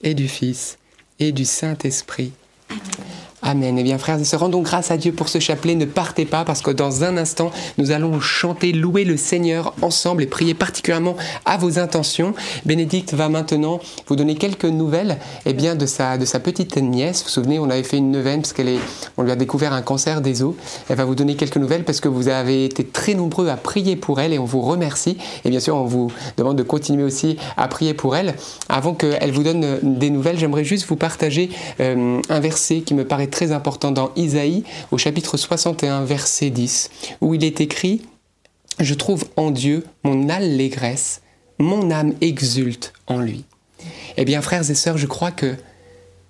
et 0.02 0.14
du 0.14 0.28
Fils 0.28 0.78
et 1.18 1.32
du 1.32 1.44
Saint-Esprit. 1.44 2.32
I 2.70 2.74
mean, 2.74 3.07
Amen. 3.50 3.78
Eh 3.78 3.82
bien, 3.82 3.96
frères 3.96 4.20
et 4.20 4.24
sœurs, 4.24 4.40
rendons 4.40 4.60
grâce 4.60 4.90
à 4.90 4.98
Dieu 4.98 5.10
pour 5.10 5.30
ce 5.30 5.38
chapelet. 5.38 5.74
Ne 5.74 5.86
partez 5.86 6.26
pas 6.26 6.44
parce 6.44 6.60
que 6.60 6.70
dans 6.70 7.02
un 7.02 7.16
instant, 7.16 7.50
nous 7.78 7.92
allons 7.92 8.20
chanter, 8.20 8.72
louer 8.72 9.04
le 9.04 9.16
Seigneur 9.16 9.72
ensemble 9.80 10.22
et 10.22 10.26
prier 10.26 10.52
particulièrement 10.52 11.16
à 11.46 11.56
vos 11.56 11.78
intentions. 11.78 12.34
Bénédicte 12.66 13.14
va 13.14 13.30
maintenant 13.30 13.80
vous 14.06 14.16
donner 14.16 14.34
quelques 14.34 14.66
nouvelles 14.66 15.16
eh 15.46 15.54
bien, 15.54 15.76
de, 15.76 15.86
sa, 15.86 16.18
de 16.18 16.26
sa 16.26 16.40
petite 16.40 16.76
nièce. 16.76 17.20
Vous 17.20 17.24
vous 17.24 17.30
souvenez, 17.30 17.58
on 17.58 17.70
avait 17.70 17.84
fait 17.84 17.96
une 17.96 18.10
neuvaine 18.10 18.42
parce 18.42 18.52
qu'elle 18.52 18.68
est, 18.68 18.80
on 19.16 19.22
lui 19.22 19.30
a 19.30 19.36
découvert 19.36 19.72
un 19.72 19.80
cancer 19.80 20.20
des 20.20 20.42
os. 20.42 20.54
Elle 20.90 20.96
va 20.96 21.06
vous 21.06 21.14
donner 21.14 21.34
quelques 21.34 21.56
nouvelles 21.56 21.84
parce 21.84 22.02
que 22.02 22.08
vous 22.08 22.28
avez 22.28 22.66
été 22.66 22.84
très 22.84 23.14
nombreux 23.14 23.48
à 23.48 23.56
prier 23.56 23.96
pour 23.96 24.20
elle 24.20 24.34
et 24.34 24.38
on 24.38 24.44
vous 24.44 24.60
remercie. 24.60 25.16
Et 25.46 25.48
bien 25.48 25.60
sûr, 25.60 25.74
on 25.74 25.86
vous 25.86 26.12
demande 26.36 26.58
de 26.58 26.62
continuer 26.62 27.02
aussi 27.02 27.38
à 27.56 27.66
prier 27.66 27.94
pour 27.94 28.14
elle. 28.14 28.34
Avant 28.68 28.92
qu'elle 28.92 29.32
vous 29.32 29.42
donne 29.42 29.64
euh, 29.64 29.78
des 29.82 30.10
nouvelles, 30.10 30.38
j'aimerais 30.38 30.64
juste 30.64 30.86
vous 30.86 30.96
partager 30.96 31.48
euh, 31.80 32.20
un 32.28 32.40
verset 32.40 32.80
qui 32.82 32.92
me 32.92 33.06
paraît 33.06 33.28
très 33.37 33.37
important 33.52 33.90
dans 33.92 34.12
Isaïe, 34.16 34.64
au 34.90 34.98
chapitre 34.98 35.36
61, 35.36 36.04
verset 36.04 36.50
10, 36.50 36.90
où 37.20 37.34
il 37.34 37.44
est 37.44 37.60
écrit 37.60 38.02
Je 38.80 38.94
trouve 38.94 39.24
en 39.36 39.50
Dieu 39.50 39.84
mon 40.04 40.28
allégresse, 40.28 41.22
mon 41.58 41.90
âme 41.90 42.14
exulte 42.20 42.92
en 43.06 43.18
lui. 43.20 43.44
Eh 44.16 44.24
bien, 44.24 44.42
frères 44.42 44.68
et 44.70 44.74
sœurs, 44.74 44.98
je 44.98 45.06
crois 45.06 45.30
que 45.30 45.54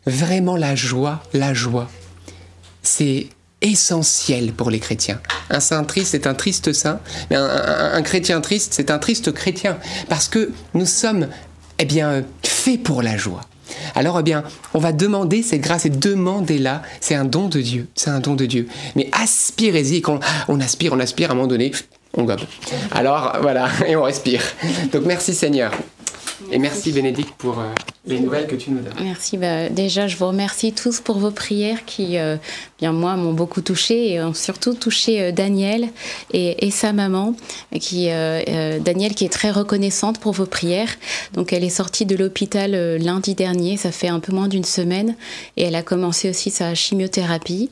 vraiment 0.07 0.57
la 0.57 0.75
joie, 0.75 1.23
la 1.33 1.55
joie, 1.55 1.89
c'est 2.83 3.27
essentiel 3.61 4.53
pour 4.53 4.71
les 4.71 4.79
chrétiens. 4.79 5.21
Un 5.51 5.61
saint 5.61 5.83
triste, 5.85 6.13
c'est 6.13 6.27
un 6.27 6.35
triste 6.35 6.73
saint, 6.73 7.01
mais 7.31 7.37
un, 7.37 7.45
un- 7.45 7.93
un 7.95 8.03
chrétien 8.03 8.41
triste, 8.41 8.73
c'est 8.75 8.91
un 8.91 8.99
triste 8.99 9.33
chrétien, 9.33 9.79
parce 10.09 10.29
que 10.29 10.53
nous 10.75 10.87
sommes, 10.87 11.29
eh 11.79 11.85
bien, 11.85 12.23
faits 12.45 12.83
pour 12.83 13.03
la 13.03 13.17
joie. 13.17 13.41
Alors, 13.95 14.21
eh 14.21 14.23
bien, 14.23 14.45
on 14.75 14.79
va 14.79 14.93
demander 14.93 15.43
cette 15.43 15.61
grâce 15.61 15.87
et 15.87 15.91
demandez-la. 15.91 16.83
C'est 17.01 17.15
un 17.15 17.25
don 17.25 17.49
de 17.49 17.61
Dieu. 17.61 17.89
C'est 17.95 18.11
un 18.11 18.21
don 18.21 18.35
de 18.35 18.47
Dieu. 18.47 18.69
Mais 18.97 19.09
aspirez-y. 19.13 20.03
Quand 20.03 20.21
on 20.49 20.61
aspire, 20.61 20.93
on 20.93 21.01
aspire, 21.01 21.31
à 21.31 21.33
un 21.33 21.37
moment 21.37 21.49
donné, 21.49 21.73
on 22.15 22.25
gobe. 22.25 22.41
Alors, 22.93 23.37
voilà, 23.41 23.69
et 23.87 23.97
on 23.97 24.03
respire. 24.03 24.43
Donc, 24.93 25.05
merci 25.05 25.35
Seigneur. 25.35 25.73
Et 26.51 26.59
merci 26.59 26.93
Bénédicte 26.93 27.35
pour 27.37 27.59
euh, 27.59 27.65
les 28.07 28.21
nouvelles 28.21 28.47
que 28.47 28.55
tu 28.55 28.71
nous 28.71 28.81
donnes. 28.81 28.95
Merci. 29.03 29.37
Bah, 29.37 29.69
déjà, 29.69 30.07
je 30.07 30.17
vous 30.17 30.29
remercie 30.29 30.73
tous 30.73 31.01
pour 31.01 31.19
vos 31.19 31.31
prières 31.31 31.85
qui, 31.85 32.17
euh, 32.17 32.37
bien 32.79 32.93
moi, 32.93 33.17
m'ont 33.17 33.33
beaucoup 33.33 33.61
touché 33.61 34.13
et 34.13 34.23
ont 34.23 34.35
surtout 34.35 34.75
touché 34.75 35.21
euh, 35.21 35.33
Daniel 35.33 35.89
et, 36.33 36.71
sa 36.71 36.93
maman, 36.93 37.35
qui 37.81 38.11
euh, 38.11 38.41
euh, 38.49 38.79
Daniel 38.79 39.15
qui 39.15 39.25
est 39.25 39.33
très 39.33 39.51
reconnaissante 39.51 40.21
pour 40.21 40.33
vos 40.33 40.47
prières. 40.47 40.91
Donc, 41.33 41.53
elle 41.53 41.65
est 41.65 41.71
sortie 41.71 42.07
de 42.07 42.15
l'hôpital 42.15 42.75
euh, 42.75 42.99
lundi 42.99 43.35
dernier. 43.35 43.77
Ça 43.77 43.91
fait 43.91 44.09
un 44.09 44.21
peu 44.21 44.33
moins 44.33 44.49
d'une 44.49 44.65
semaine 44.65 45.17
et 45.57 45.65
elle 45.65 45.75
a 45.75 45.83
commencé 45.83 46.31
aussi 46.31 46.51
sa 46.51 46.75
chimiothérapie. 46.75 47.71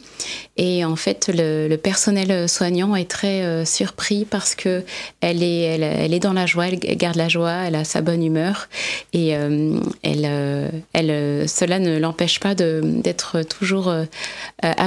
Et 0.57 0.85
en 0.85 0.97
fait, 0.97 1.31
le, 1.33 1.69
le 1.69 1.77
personnel 1.77 2.49
soignant 2.49 2.97
est 2.97 3.11
très 3.11 3.67
surpris 3.67 4.25
parce 4.25 4.55
que 4.55 4.85
elle 5.21 5.43
est, 5.43 5.61
elle, 5.61 5.83
elle 5.83 6.15
est 6.15 6.19
dans 6.21 6.33
la 6.33 6.47
joie, 6.47 6.69
elle 6.69 6.79
garde 6.79 7.17
la 7.17 7.29
joie, 7.29 7.53
elle 7.67 7.75
a 7.75 7.85
sa 7.85 8.01
bonne 8.01 8.25
humeur 8.25 8.69
et 9.13 9.29
elle, 9.29 10.71
elle, 10.95 11.49
cela 11.49 11.79
ne 11.79 11.99
l'empêche 11.99 12.41
pas 12.41 12.55
de- 12.55 12.81
d'être 12.83 13.43
toujours 13.43 13.89
euh, 13.89 14.05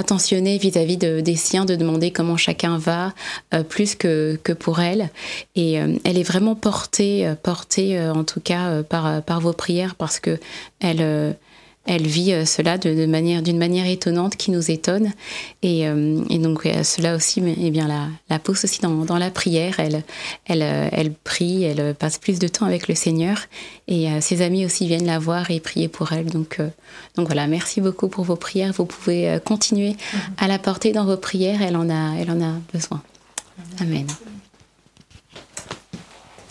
attentionnée 0.10 0.58
vis-à-vis 0.58 0.98
de- 0.98 1.20
des 1.22 1.36
siens, 1.36 1.66
de 1.66 1.76
demander 1.76 2.10
comment 2.10 2.36
chacun 2.36 2.80
va, 2.80 3.14
euh, 3.54 3.62
plus 3.62 3.94
que, 3.94 4.40
que 4.44 4.54
pour 4.54 4.80
elle. 4.80 5.10
Et 5.56 5.80
euh, 5.80 5.98
elle 6.04 6.18
est 6.18 6.24
vraiment 6.24 6.56
portée, 6.56 7.28
euh, 7.28 7.36
portée 7.36 8.00
en 8.02 8.24
tout 8.24 8.40
cas 8.40 8.82
par, 8.82 9.22
par 9.22 9.40
vos 9.40 9.54
prières 9.54 9.94
parce 9.94 10.20
que 10.20 10.40
elle, 10.80 11.36
elle 11.90 12.06
vit 12.06 12.34
euh, 12.34 12.46
cela 12.46 12.78
de, 12.78 12.94
de 12.94 13.08
manière, 13.08 13.42
d'une 13.42 13.58
manière 13.58 13.88
étonnante 13.88 14.36
qui 14.36 14.52
nous 14.52 14.70
étonne. 14.70 15.12
Et, 15.64 15.88
euh, 15.88 16.22
donc 16.38 16.68
euh, 16.68 16.84
cela 16.84 17.16
aussi 17.16 17.42
eh 17.44 17.72
bien, 17.72 17.88
la, 18.30 18.40
pousse 18.40 18.64
aussi 18.64 18.80
dans, 18.82 19.18
la 19.18 19.32
prière. 19.32 19.80
Elle, 19.80 20.04
elle, 20.46 20.62
elle 20.62 21.12
prie, 21.12 21.64
elle 21.64 21.96
passe 21.96 22.20
plus 22.20 22.38
de 22.38 22.48
temps 22.48 22.68
avec 22.68 22.88
le 22.88 22.94
Seigneur. 22.94 23.40
Et 23.88 24.08
ses 24.22 24.44
amis 24.44 24.66
aussi 24.66 24.88
viennent 24.88 25.08
la 25.08 25.18
voir 25.18 25.50
et 25.50 25.60
prier 25.60 25.88
pour 25.88 26.14
elle. 26.14 26.28
Donc, 26.28 26.62
donc 27.16 27.26
voilà, 27.26 27.48
merci 27.48 27.82
beaucoup 27.82 28.08
pour 28.08 28.24
vos 28.24 28.36
prières. 28.36 28.72
Vous 28.72 28.86
pouvez 28.86 29.40
continuer 29.44 29.96
à 30.38 30.48
la 30.48 30.60
porter 30.60 30.92
dans 30.92 31.06
vos 31.06 31.18
prières. 31.18 31.62
Elle 31.62 31.76
en 31.76 31.90
a, 31.90 32.16
elle 32.20 32.30
en 32.30 32.42
a 32.42 32.54
besoin. 32.72 33.02
Amen. 33.82 34.06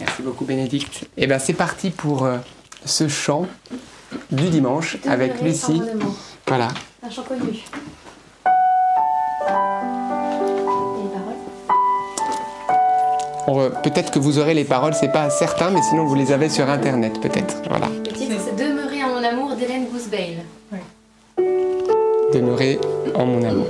Merci 0.00 0.22
beaucoup 0.22 0.44
Bénédicte. 0.44 1.06
Et 1.16 1.26
bien 1.26 1.38
c'est 1.38 1.54
parti 1.54 1.90
pour 1.90 2.28
ce 2.84 3.08
chant 3.08 3.46
du 4.30 4.48
dimanche 4.48 4.96
avec 5.08 5.40
Lucie. 5.42 5.82
Voilà. 6.46 6.68
Un 7.02 7.10
chant 7.10 7.22
connu. 7.22 7.62
Peut-être 13.82 14.10
que 14.10 14.18
vous 14.18 14.38
aurez 14.38 14.52
les 14.52 14.64
paroles, 14.64 14.92
c'est 14.94 15.10
pas 15.10 15.30
certain, 15.30 15.70
mais 15.70 15.80
sinon 15.82 16.04
vous 16.04 16.14
les 16.14 16.32
avez 16.32 16.48
sur 16.48 16.68
internet 16.68 17.18
peut-être. 17.20 17.62
Voilà. 17.68 17.86
Le 17.88 18.12
titre 18.12 18.34
c'est 18.44 18.56
Demeurer 18.56 19.04
en 19.04 19.08
mon 19.08 19.24
amour 19.24 19.56
d'Hélène 19.56 19.86
Gousbeil. 19.86 20.38
Demeurer 22.32 22.78
en 23.14 23.24
mon 23.24 23.42
amour. 23.42 23.66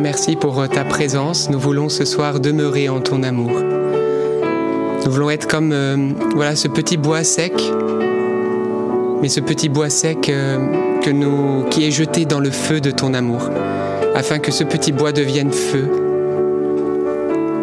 Merci 0.00 0.36
pour 0.36 0.68
ta 0.68 0.84
présence. 0.84 1.50
Nous 1.50 1.58
voulons 1.58 1.88
ce 1.88 2.04
soir 2.04 2.38
demeurer 2.38 2.88
en 2.88 3.00
ton 3.00 3.24
amour. 3.24 3.50
Nous 5.04 5.10
voulons 5.10 5.28
être 5.30 5.48
comme 5.48 5.72
euh, 5.72 5.96
voilà 6.34 6.54
ce 6.54 6.68
petit 6.68 6.96
bois 6.96 7.24
sec, 7.24 7.52
mais 9.20 9.28
ce 9.28 9.40
petit 9.40 9.68
bois 9.68 9.90
sec 9.90 10.28
euh, 10.28 11.00
que 11.02 11.10
nous, 11.10 11.64
qui 11.70 11.84
est 11.84 11.90
jeté 11.90 12.26
dans 12.26 12.38
le 12.38 12.50
feu 12.50 12.80
de 12.80 12.92
ton 12.92 13.12
amour, 13.12 13.50
afin 14.14 14.38
que 14.38 14.52
ce 14.52 14.62
petit 14.62 14.92
bois 14.92 15.10
devienne 15.10 15.52
feu. 15.52 15.88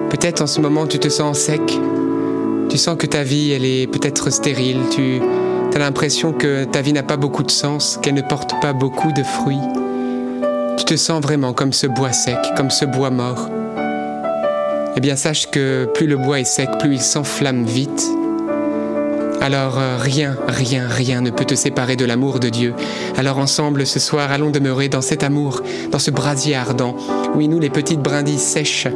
Peut-être 0.10 0.42
en 0.42 0.48
ce 0.48 0.60
moment 0.60 0.88
tu 0.88 1.00
te 1.00 1.08
sens 1.08 1.40
sec, 1.40 1.80
tu 2.70 2.78
sens 2.78 2.98
que 2.98 3.08
ta 3.08 3.24
vie 3.24 3.52
elle 3.52 3.66
est 3.66 3.88
peut-être 3.88 4.30
stérile, 4.30 4.80
tu 4.92 5.22
as 5.74 5.80
l'impression 5.80 6.34
que 6.34 6.66
ta 6.66 6.82
vie 6.82 6.94
n'a 6.94 7.04
pas 7.04 7.18
beaucoup 7.18 7.44
de 7.44 7.52
sens, 7.52 7.98
qu'elle 8.02 8.16
ne 8.16 8.22
porte 8.22 8.60
pas 8.62 8.74
beaucoup 8.74 9.12
de 9.14 9.24
fruits 9.24 9.60
tu 10.86 10.94
te 10.94 11.00
sens 11.00 11.20
vraiment 11.20 11.54
comme 11.54 11.74
ce 11.74 11.88
bois 11.88 12.12
sec, 12.12 12.38
comme 12.56 12.70
ce 12.70 12.86
bois 12.86 13.10
mort, 13.10 13.50
eh 14.96 15.00
bien 15.00 15.16
sache 15.16 15.50
que 15.50 15.86
plus 15.96 16.06
le 16.06 16.16
bois 16.16 16.40
est 16.40 16.46
sec, 16.46 16.70
plus 16.80 16.94
il 16.94 17.02
s'enflamme 17.02 17.66
vite. 17.66 18.06
Alors 19.42 19.80
euh, 19.80 19.98
rien, 20.00 20.38
rien, 20.48 20.88
rien 20.88 21.22
ne 21.22 21.32
peut 21.32 21.46
te 21.46 21.56
séparer 21.56 21.96
de 21.96 22.06
l'amour 22.06 22.40
de 22.40 22.50
Dieu. 22.50 22.76
Alors 23.18 23.40
ensemble 23.40 23.88
ce 23.88 24.00
soir, 24.00 24.32
allons 24.32 24.52
demeurer 24.52 24.88
dans 24.88 25.02
cet 25.02 25.24
amour, 25.24 25.64
dans 25.92 25.98
ce 25.98 26.12
brasier 26.12 26.56
ardent. 26.56 26.96
Oui, 27.34 27.48
nous 27.48 27.60
les 27.60 27.72
petites 27.72 28.02
brindilles 28.02 28.38
sèches, 28.38 28.88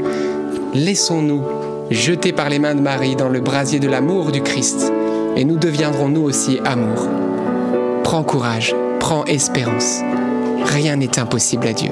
laissons-nous 0.75 1.43
jeter 1.89 2.33
par 2.33 2.49
les 2.49 2.59
mains 2.59 2.75
de 2.75 2.81
Marie 2.81 3.15
dans 3.15 3.29
le 3.29 3.39
brasier 3.39 3.79
de 3.79 3.87
l'amour 3.87 4.31
du 4.31 4.43
Christ, 4.43 4.93
et 5.35 5.43
nous 5.43 5.57
deviendrons 5.57 6.09
nous 6.09 6.21
aussi 6.21 6.59
amour. 6.65 7.09
Prends 8.03 8.23
courage, 8.23 8.75
prends 8.99 9.25
espérance. 9.25 10.01
Rien 10.64 10.95
n'est 10.95 11.20
impossible 11.20 11.68
à 11.68 11.74
Dieu. 11.74 11.91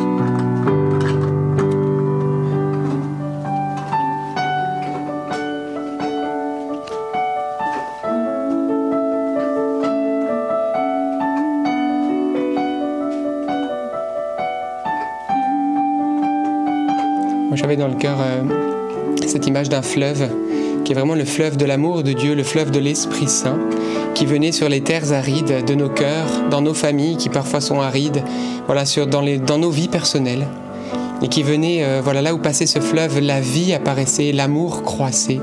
dans 17.75 17.87
le 17.87 17.95
cœur 17.95 18.17
euh, 18.19 18.41
cette 19.27 19.47
image 19.47 19.69
d'un 19.69 19.81
fleuve 19.81 20.29
qui 20.83 20.91
est 20.91 20.95
vraiment 20.95 21.15
le 21.15 21.25
fleuve 21.25 21.57
de 21.57 21.65
l'amour 21.65 22.03
de 22.03 22.11
Dieu, 22.11 22.33
le 22.33 22.43
fleuve 22.43 22.71
de 22.71 22.79
l'Esprit 22.79 23.27
Saint, 23.27 23.59
qui 24.15 24.25
venait 24.25 24.51
sur 24.51 24.67
les 24.67 24.81
terres 24.81 25.13
arides 25.13 25.63
de 25.65 25.75
nos 25.75 25.89
cœurs, 25.89 26.49
dans 26.49 26.61
nos 26.61 26.73
familles 26.73 27.17
qui 27.17 27.29
parfois 27.29 27.61
sont 27.61 27.79
arides, 27.79 28.23
voilà, 28.65 28.85
sur, 28.85 29.07
dans 29.07 29.21
nos 29.21 29.69
vies 29.69 29.87
personnelles 29.87 30.47
et 31.21 31.27
qui 31.27 31.43
venait, 31.43 31.83
euh, 31.83 32.01
voilà, 32.03 32.21
là 32.21 32.33
où 32.33 32.39
passait 32.39 32.65
ce 32.65 32.79
fleuve, 32.79 33.19
la 33.19 33.39
vie 33.39 33.73
apparaissait, 33.73 34.31
l'amour 34.31 34.83
croissait. 34.83 35.39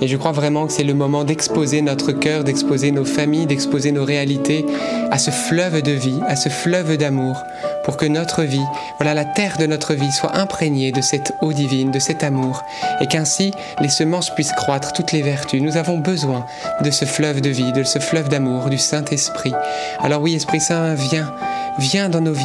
Et 0.00 0.08
je 0.08 0.16
crois 0.16 0.32
vraiment 0.32 0.66
que 0.66 0.72
c'est 0.72 0.84
le 0.84 0.94
moment 0.94 1.24
d'exposer 1.24 1.82
notre 1.82 2.12
cœur, 2.12 2.44
d'exposer 2.44 2.92
nos 2.92 3.04
familles, 3.04 3.46
d'exposer 3.46 3.92
nos 3.92 4.04
réalités 4.04 4.64
à 5.10 5.18
ce 5.18 5.30
fleuve 5.30 5.82
de 5.82 5.92
vie, 5.92 6.18
à 6.26 6.36
ce 6.36 6.48
fleuve 6.48 6.96
d'amour, 6.96 7.36
pour 7.84 7.96
que 7.96 8.06
notre 8.06 8.42
vie, 8.42 8.64
voilà, 8.98 9.14
la 9.14 9.24
terre 9.24 9.56
de 9.58 9.66
notre 9.66 9.94
vie 9.94 10.12
soit 10.12 10.36
imprégnée 10.36 10.92
de 10.92 11.00
cette 11.00 11.32
eau 11.40 11.52
divine, 11.52 11.90
de 11.90 11.98
cet 11.98 12.22
amour, 12.22 12.62
et 13.00 13.06
qu'ainsi 13.06 13.52
les 13.80 13.88
semences 13.88 14.30
puissent 14.34 14.52
croître, 14.52 14.92
toutes 14.92 15.12
les 15.12 15.22
vertus. 15.22 15.62
Nous 15.62 15.76
avons 15.76 15.98
besoin 15.98 16.46
de 16.80 16.90
ce 16.90 17.04
fleuve 17.04 17.40
de 17.40 17.50
vie, 17.50 17.72
de 17.72 17.84
ce 17.84 17.98
fleuve 17.98 18.28
d'amour, 18.28 18.68
du 18.70 18.78
Saint-Esprit. 18.78 19.54
Alors 20.00 20.22
oui, 20.22 20.34
Esprit 20.34 20.60
Saint, 20.60 20.94
viens, 20.94 21.32
viens 21.78 22.08
dans 22.08 22.20
nos 22.20 22.32
vies, 22.32 22.44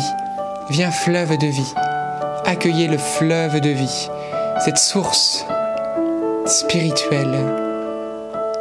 viens 0.70 0.92
fleuve 0.92 1.38
de 1.38 1.48
vie 1.48 1.74
accueillez 2.46 2.88
le 2.88 2.98
fleuve 2.98 3.60
de 3.62 3.70
vie, 3.70 4.10
cette 4.60 4.78
source 4.78 5.46
spirituelle 6.46 7.38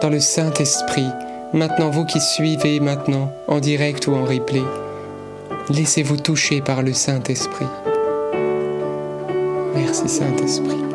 dans 0.00 0.10
le 0.10 0.20
Saint-Esprit. 0.20 1.08
Maintenant, 1.52 1.90
vous 1.90 2.04
qui 2.04 2.20
suivez 2.20 2.80
maintenant, 2.80 3.30
en 3.48 3.60
direct 3.60 4.06
ou 4.06 4.14
en 4.14 4.24
replay, 4.24 4.62
laissez-vous 5.70 6.16
toucher 6.16 6.60
par 6.60 6.82
le 6.82 6.92
Saint-Esprit. 6.92 7.66
Merci 9.74 10.08
Saint-Esprit. 10.08 10.91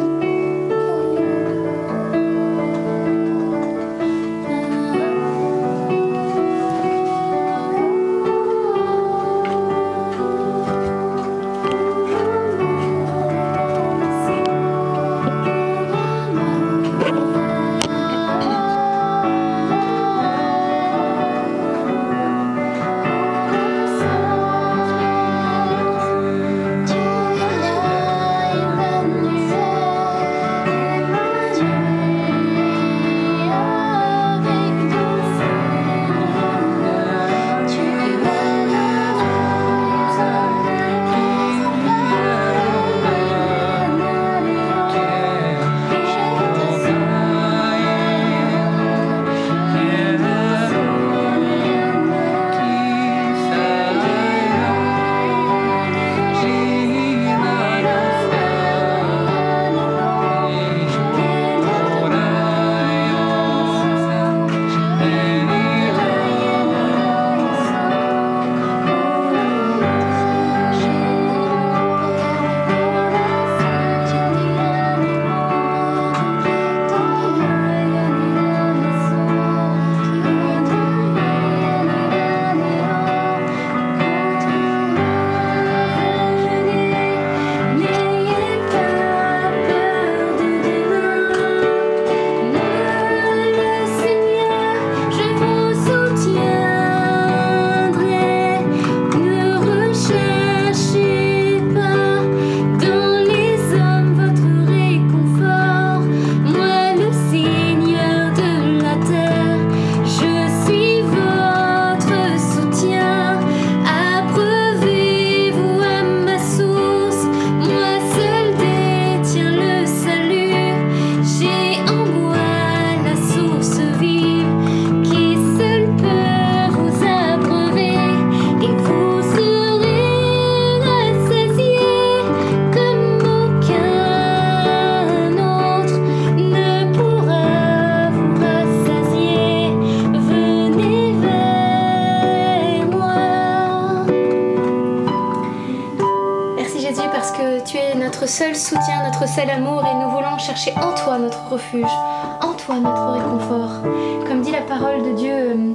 En 152.42 152.54
toi 152.54 152.76
notre 152.76 153.12
réconfort. 153.14 153.82
Comme 154.28 154.42
dit 154.42 154.52
la 154.52 154.62
parole 154.62 155.02
de 155.04 155.16
Dieu, 155.16 155.32
euh, 155.32 155.74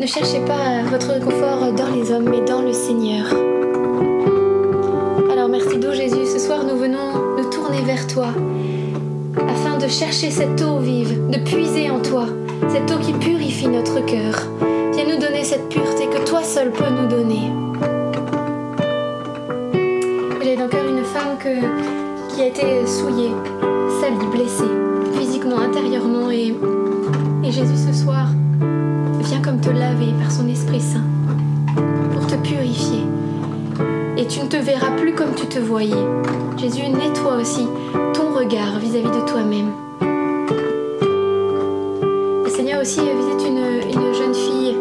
ne 0.00 0.06
cherchez 0.06 0.40
pas 0.40 0.82
votre 0.90 1.08
réconfort 1.08 1.72
dans 1.72 1.94
les 1.94 2.10
hommes, 2.10 2.28
mais 2.28 2.40
dans 2.40 2.62
le 2.62 2.72
Seigneur. 2.72 3.26
Alors 5.30 5.48
merci 5.48 5.78
d'eau 5.78 5.92
Jésus, 5.92 6.26
ce 6.26 6.38
soir 6.38 6.64
nous 6.64 6.76
venons 6.76 7.36
nous 7.36 7.48
tourner 7.50 7.82
vers 7.82 8.06
toi 8.06 8.28
afin 9.48 9.76
de 9.78 9.86
chercher 9.86 10.30
cette 10.30 10.60
eau 10.62 10.78
vive, 10.78 11.28
de 11.30 11.38
puiser 11.38 11.90
en 11.90 12.00
toi, 12.00 12.26
cette 12.68 12.90
eau 12.90 12.98
qui 12.98 13.12
purifie 13.12 13.68
notre 13.68 14.04
cœur. 14.04 14.34
Viens 14.94 15.04
nous 15.04 15.20
donner 15.20 15.44
cette 15.44 15.68
pureté 15.68 16.06
que 16.06 16.28
toi 16.28 16.42
seul 16.42 16.72
peux 16.72 16.90
nous 16.90 17.06
donner. 17.06 17.52
J'ai 20.42 20.56
dans 20.56 20.68
cœur 20.68 20.84
une 20.88 21.04
femme 21.04 21.36
qui 22.34 22.42
a 22.42 22.46
été 22.46 22.86
souillée, 22.86 23.30
salie, 24.06 24.26
blessée 24.30 24.86
intérieurement 25.62 26.30
et, 26.30 26.54
et 27.44 27.52
Jésus 27.52 27.76
ce 27.76 27.92
soir 27.92 28.28
vient 29.20 29.40
comme 29.42 29.60
te 29.60 29.70
laver 29.70 30.12
par 30.20 30.30
son 30.30 30.48
Esprit 30.48 30.80
Saint 30.80 31.04
pour 32.12 32.26
te 32.26 32.34
purifier. 32.36 33.00
Et 34.16 34.26
tu 34.26 34.40
ne 34.40 34.46
te 34.46 34.56
verras 34.56 34.90
plus 34.96 35.14
comme 35.14 35.34
tu 35.34 35.46
te 35.46 35.58
voyais. 35.58 35.94
Jésus 36.56 36.88
nettoie 36.88 37.36
aussi 37.36 37.66
ton 38.14 38.32
regard 38.32 38.78
vis-à-vis 38.78 39.10
de 39.10 39.26
toi-même. 39.26 39.72
Le 42.44 42.50
Seigneur 42.50 42.80
aussi 42.80 43.00
visite 43.00 43.46
une, 43.46 44.00
une 44.00 44.14
jeune 44.14 44.34
fille 44.34 44.76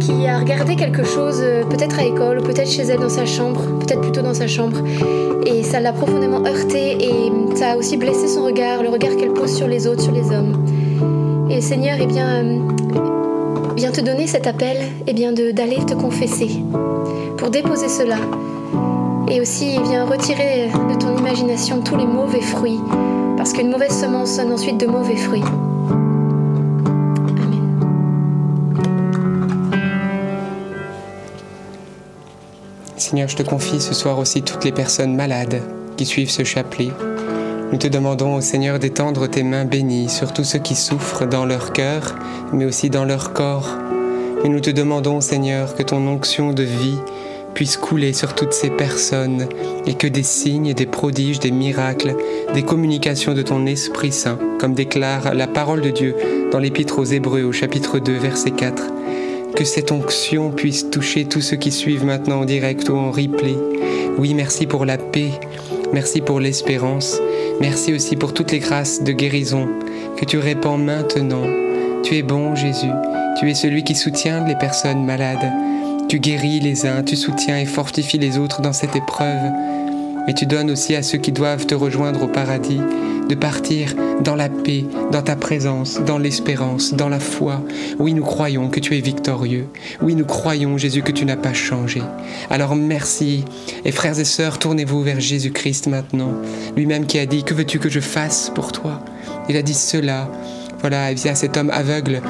qui 0.00 0.26
a 0.26 0.38
regardé 0.38 0.76
quelque 0.76 1.04
chose, 1.04 1.42
peut-être 1.70 1.98
à 1.98 2.02
l'école, 2.02 2.31
chez 2.66 2.82
elle 2.82 3.00
dans 3.00 3.08
sa 3.08 3.26
chambre, 3.26 3.60
peut-être 3.80 4.00
plutôt 4.00 4.22
dans 4.22 4.34
sa 4.34 4.46
chambre, 4.46 4.78
et 5.46 5.62
ça 5.62 5.80
l'a 5.80 5.92
profondément 5.92 6.44
heurtée 6.44 6.96
et 7.00 7.32
ça 7.56 7.72
a 7.72 7.76
aussi 7.76 7.96
blessé 7.96 8.28
son 8.28 8.44
regard, 8.44 8.82
le 8.82 8.88
regard 8.88 9.16
qu'elle 9.16 9.32
pose 9.32 9.54
sur 9.54 9.66
les 9.66 9.86
autres, 9.86 10.02
sur 10.02 10.12
les 10.12 10.30
hommes. 10.30 10.64
Et 11.50 11.60
Seigneur 11.60 11.96
eh 12.00 12.06
bien, 12.06 12.44
euh, 12.44 12.58
vient 13.76 13.90
te 13.90 14.00
donner 14.00 14.26
cet 14.26 14.46
appel 14.46 14.76
eh 15.06 15.12
bien, 15.12 15.32
d'aller 15.32 15.84
te 15.84 15.94
confesser 15.94 16.50
pour 17.36 17.50
déposer 17.50 17.88
cela. 17.88 18.16
Et 19.30 19.40
aussi 19.40 19.74
il 19.74 19.82
vient 19.82 20.04
retirer 20.04 20.68
de 20.90 20.98
ton 20.98 21.16
imagination 21.16 21.80
tous 21.80 21.96
les 21.96 22.06
mauvais 22.06 22.40
fruits, 22.40 22.80
parce 23.36 23.52
qu'une 23.52 23.70
mauvaise 23.70 23.92
semence 23.92 24.36
donne 24.36 24.52
ensuite 24.52 24.78
de 24.78 24.86
mauvais 24.86 25.16
fruits. 25.16 25.44
Seigneur, 33.12 33.28
je 33.28 33.36
te 33.36 33.42
confie 33.42 33.78
ce 33.78 33.92
soir 33.92 34.18
aussi 34.18 34.40
toutes 34.40 34.64
les 34.64 34.72
personnes 34.72 35.14
malades 35.14 35.60
qui 35.98 36.06
suivent 36.06 36.30
ce 36.30 36.44
chapelet. 36.44 36.88
Nous 37.70 37.76
te 37.76 37.86
demandons, 37.86 38.36
au 38.36 38.40
Seigneur, 38.40 38.78
d'étendre 38.78 39.26
tes 39.26 39.42
mains 39.42 39.66
bénies 39.66 40.08
sur 40.08 40.32
tous 40.32 40.44
ceux 40.44 40.60
qui 40.60 40.74
souffrent 40.74 41.26
dans 41.26 41.44
leur 41.44 41.74
cœur, 41.74 42.14
mais 42.54 42.64
aussi 42.64 42.88
dans 42.88 43.04
leur 43.04 43.34
corps. 43.34 43.68
Et 44.44 44.48
nous 44.48 44.60
te 44.60 44.70
demandons, 44.70 45.20
Seigneur, 45.20 45.74
que 45.74 45.82
ton 45.82 46.06
onction 46.06 46.54
de 46.54 46.62
vie 46.62 46.96
puisse 47.52 47.76
couler 47.76 48.14
sur 48.14 48.34
toutes 48.34 48.54
ces 48.54 48.70
personnes 48.70 49.46
et 49.84 49.92
que 49.92 50.06
des 50.06 50.22
signes, 50.22 50.72
des 50.72 50.86
prodiges, 50.86 51.38
des 51.38 51.50
miracles, 51.50 52.16
des 52.54 52.62
communications 52.62 53.34
de 53.34 53.42
ton 53.42 53.66
Esprit 53.66 54.12
Saint, 54.12 54.38
comme 54.58 54.72
déclare 54.72 55.34
la 55.34 55.46
parole 55.46 55.82
de 55.82 55.90
Dieu 55.90 56.16
dans 56.50 56.60
l'Épître 56.60 56.98
aux 56.98 57.04
Hébreux 57.04 57.42
au 57.42 57.52
chapitre 57.52 57.98
2 57.98 58.10
verset 58.14 58.52
4, 58.52 58.84
que 59.54 59.64
cette 59.64 59.92
onction 59.92 60.50
puisse 60.50 60.90
toucher 60.90 61.24
tous 61.24 61.40
ceux 61.40 61.56
qui 61.56 61.70
suivent 61.70 62.04
maintenant 62.04 62.40
en 62.40 62.44
direct 62.44 62.88
ou 62.88 62.96
en 62.96 63.10
replay. 63.10 63.56
Oui, 64.18 64.34
merci 64.34 64.66
pour 64.66 64.84
la 64.84 64.98
paix, 64.98 65.30
merci 65.92 66.20
pour 66.20 66.40
l'espérance, 66.40 67.18
merci 67.60 67.92
aussi 67.92 68.16
pour 68.16 68.34
toutes 68.34 68.52
les 68.52 68.58
grâces 68.58 69.02
de 69.02 69.12
guérison 69.12 69.68
que 70.16 70.24
tu 70.24 70.38
répands 70.38 70.78
maintenant. 70.78 71.44
Tu 72.02 72.16
es 72.16 72.22
bon, 72.22 72.54
Jésus, 72.54 72.90
tu 73.38 73.50
es 73.50 73.54
celui 73.54 73.84
qui 73.84 73.94
soutient 73.94 74.46
les 74.46 74.56
personnes 74.56 75.04
malades. 75.04 75.52
Tu 76.08 76.18
guéris 76.18 76.60
les 76.60 76.84
uns, 76.86 77.02
tu 77.02 77.16
soutiens 77.16 77.58
et 77.58 77.64
fortifies 77.64 78.18
les 78.18 78.38
autres 78.38 78.60
dans 78.60 78.72
cette 78.72 78.96
épreuve. 78.96 79.50
Et 80.28 80.34
tu 80.34 80.46
donnes 80.46 80.70
aussi 80.70 80.94
à 80.94 81.02
ceux 81.02 81.18
qui 81.18 81.32
doivent 81.32 81.66
te 81.66 81.74
rejoindre 81.74 82.22
au 82.22 82.28
paradis 82.28 82.80
de 83.28 83.34
partir 83.34 83.94
dans 84.22 84.36
la 84.36 84.48
paix, 84.48 84.84
dans 85.10 85.22
ta 85.22 85.36
présence, 85.36 86.00
dans 86.06 86.18
l'espérance, 86.18 86.94
dans 86.94 87.08
la 87.08 87.20
foi. 87.20 87.62
Oui, 87.98 88.14
nous 88.14 88.24
croyons 88.24 88.68
que 88.68 88.80
tu 88.80 88.96
es 88.96 89.00
victorieux. 89.00 89.66
Oui, 90.00 90.14
nous 90.14 90.24
croyons, 90.24 90.78
Jésus, 90.78 91.02
que 91.02 91.12
tu 91.12 91.24
n'as 91.24 91.36
pas 91.36 91.52
changé. 91.52 92.02
Alors 92.50 92.76
merci. 92.76 93.44
Et 93.84 93.92
frères 93.92 94.18
et 94.18 94.24
sœurs, 94.24 94.58
tournez-vous 94.58 95.02
vers 95.02 95.20
Jésus-Christ 95.20 95.86
maintenant. 95.86 96.32
Lui-même 96.76 97.06
qui 97.06 97.18
a 97.18 97.26
dit, 97.26 97.44
que 97.44 97.54
veux-tu 97.54 97.78
que 97.78 97.88
je 97.88 98.00
fasse 98.00 98.50
pour 98.54 98.72
toi? 98.72 99.04
Il 99.48 99.56
a 99.56 99.62
dit 99.62 99.74
cela. 99.74 100.28
Voilà, 100.80 101.12
via 101.14 101.34
cet 101.34 101.56
homme 101.56 101.70
aveugle. 101.70 102.20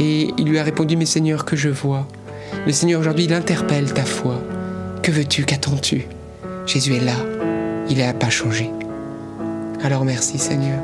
Et 0.00 0.28
il 0.38 0.46
lui 0.46 0.58
a 0.58 0.62
répondu, 0.62 0.96
mais 0.96 1.06
Seigneur, 1.06 1.44
que 1.44 1.56
je 1.56 1.68
vois. 1.68 2.06
Le 2.66 2.72
Seigneur 2.72 3.00
aujourd'hui, 3.00 3.24
il 3.24 3.34
interpelle 3.34 3.92
ta 3.92 4.04
foi. 4.04 4.40
Que 5.02 5.10
veux-tu? 5.10 5.44
Qu'attends-tu 5.44 6.06
Jésus 6.66 6.94
est 6.94 7.04
là. 7.04 7.16
Il 7.90 7.98
n'a 7.98 8.12
pas 8.12 8.30
changé. 8.30 8.70
Alors 9.82 10.04
merci 10.04 10.38
Seigneur. 10.38 10.80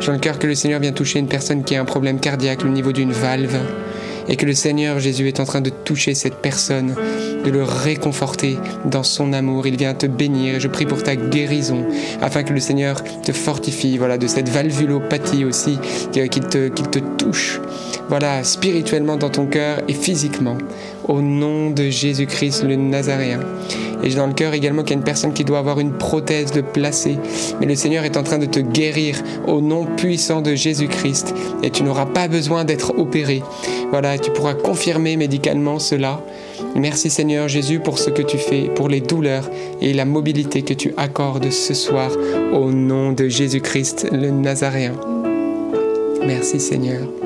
J'ai 0.00 0.12
le 0.12 0.18
cœur 0.18 0.38
que 0.38 0.46
le 0.46 0.54
Seigneur 0.54 0.78
vient 0.80 0.92
toucher 0.92 1.18
une 1.18 1.26
personne 1.26 1.64
qui 1.64 1.74
a 1.74 1.80
un 1.80 1.84
problème 1.84 2.20
cardiaque 2.20 2.64
au 2.64 2.68
niveau 2.68 2.92
d'une 2.92 3.12
valve 3.12 3.58
et 4.28 4.36
que 4.36 4.46
le 4.46 4.54
Seigneur 4.54 4.98
Jésus 4.98 5.28
est 5.28 5.40
en 5.40 5.44
train 5.44 5.60
de 5.60 5.70
toucher 5.70 6.14
cette 6.14 6.36
personne, 6.36 6.94
de 7.44 7.50
le 7.50 7.62
réconforter 7.62 8.58
dans 8.84 9.02
son 9.02 9.32
amour. 9.32 9.66
Il 9.66 9.76
vient 9.76 9.94
te 9.94 10.06
bénir 10.06 10.56
et 10.56 10.60
je 10.60 10.68
prie 10.68 10.86
pour 10.86 11.02
ta 11.02 11.16
guérison 11.16 11.84
afin 12.20 12.42
que 12.42 12.52
le 12.52 12.60
Seigneur 12.60 13.02
te 13.22 13.32
fortifie, 13.32 13.98
voilà, 13.98 14.18
de 14.18 14.26
cette 14.26 14.48
valvulopathie 14.48 15.44
aussi, 15.44 15.78
qu'il 16.12 16.28
te, 16.28 16.68
qu'il 16.68 16.88
te 16.88 16.98
touche, 16.98 17.60
voilà, 18.08 18.44
spirituellement 18.44 19.16
dans 19.16 19.30
ton 19.30 19.46
cœur 19.46 19.80
et 19.88 19.94
physiquement, 19.94 20.58
au 21.08 21.20
nom 21.20 21.70
de 21.70 21.88
Jésus-Christ 21.88 22.64
le 22.64 22.76
Nazaréen. 22.76 23.40
Et 24.02 24.10
j'ai 24.10 24.16
dans 24.16 24.26
le 24.26 24.34
cœur 24.34 24.54
également 24.54 24.82
qu'il 24.82 24.90
y 24.90 24.94
a 24.94 24.98
une 24.98 25.04
personne 25.04 25.32
qui 25.32 25.44
doit 25.44 25.58
avoir 25.58 25.80
une 25.80 25.92
prothèse 25.92 26.52
de 26.52 26.60
placer. 26.60 27.16
Mais 27.60 27.66
le 27.66 27.74
Seigneur 27.74 28.04
est 28.04 28.16
en 28.16 28.22
train 28.22 28.38
de 28.38 28.46
te 28.46 28.60
guérir 28.60 29.16
au 29.46 29.60
nom 29.60 29.86
puissant 29.96 30.42
de 30.42 30.54
Jésus-Christ. 30.54 31.34
Et 31.62 31.70
tu 31.70 31.82
n'auras 31.82 32.06
pas 32.06 32.28
besoin 32.28 32.64
d'être 32.64 32.98
opéré. 32.98 33.42
Voilà, 33.90 34.18
tu 34.18 34.30
pourras 34.30 34.54
confirmer 34.54 35.16
médicalement 35.16 35.78
cela. 35.78 36.20
Merci 36.74 37.10
Seigneur 37.10 37.48
Jésus 37.48 37.80
pour 37.80 37.98
ce 37.98 38.10
que 38.10 38.22
tu 38.22 38.38
fais, 38.38 38.70
pour 38.74 38.88
les 38.88 39.00
douleurs 39.00 39.48
et 39.80 39.92
la 39.92 40.04
mobilité 40.04 40.62
que 40.62 40.74
tu 40.74 40.92
accordes 40.96 41.50
ce 41.50 41.74
soir 41.74 42.10
au 42.52 42.70
nom 42.70 43.12
de 43.12 43.28
Jésus-Christ 43.28 44.08
le 44.12 44.30
Nazaréen. 44.30 44.94
Merci 46.26 46.60
Seigneur. 46.60 47.25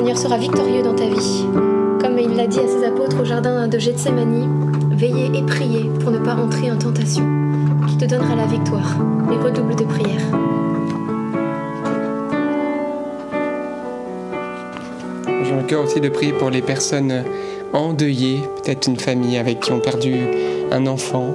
Seigneur 0.00 0.16
sera 0.16 0.38
victorieux 0.38 0.82
dans 0.82 0.94
ta 0.94 1.04
vie. 1.04 1.44
Comme 2.00 2.18
il 2.18 2.34
l'a 2.34 2.46
dit 2.46 2.58
à 2.58 2.66
ses 2.66 2.86
apôtres 2.86 3.20
au 3.20 3.24
jardin 3.26 3.68
de 3.68 3.78
Gethsemane, 3.78 4.48
veillez 4.92 5.26
et 5.38 5.42
priez 5.42 5.90
pour 6.00 6.10
ne 6.10 6.18
pas 6.18 6.36
entrer 6.36 6.70
en 6.70 6.78
tentation, 6.78 7.22
qui 7.86 7.98
te 7.98 8.06
donnera 8.06 8.34
la 8.34 8.46
victoire. 8.46 8.96
Et 9.30 9.36
redouble 9.36 9.76
de 9.76 9.84
prière. 9.84 10.22
J'ai 15.44 15.52
un 15.52 15.64
cœur 15.64 15.84
aussi 15.84 16.00
de 16.00 16.08
prier 16.08 16.32
pour 16.32 16.48
les 16.48 16.62
personnes 16.62 17.22
endeuillées, 17.74 18.40
peut-être 18.64 18.86
une 18.86 18.98
famille 18.98 19.36
avec 19.36 19.60
qui 19.60 19.70
ont 19.72 19.80
perdu 19.80 20.14
un 20.72 20.86
enfant. 20.86 21.34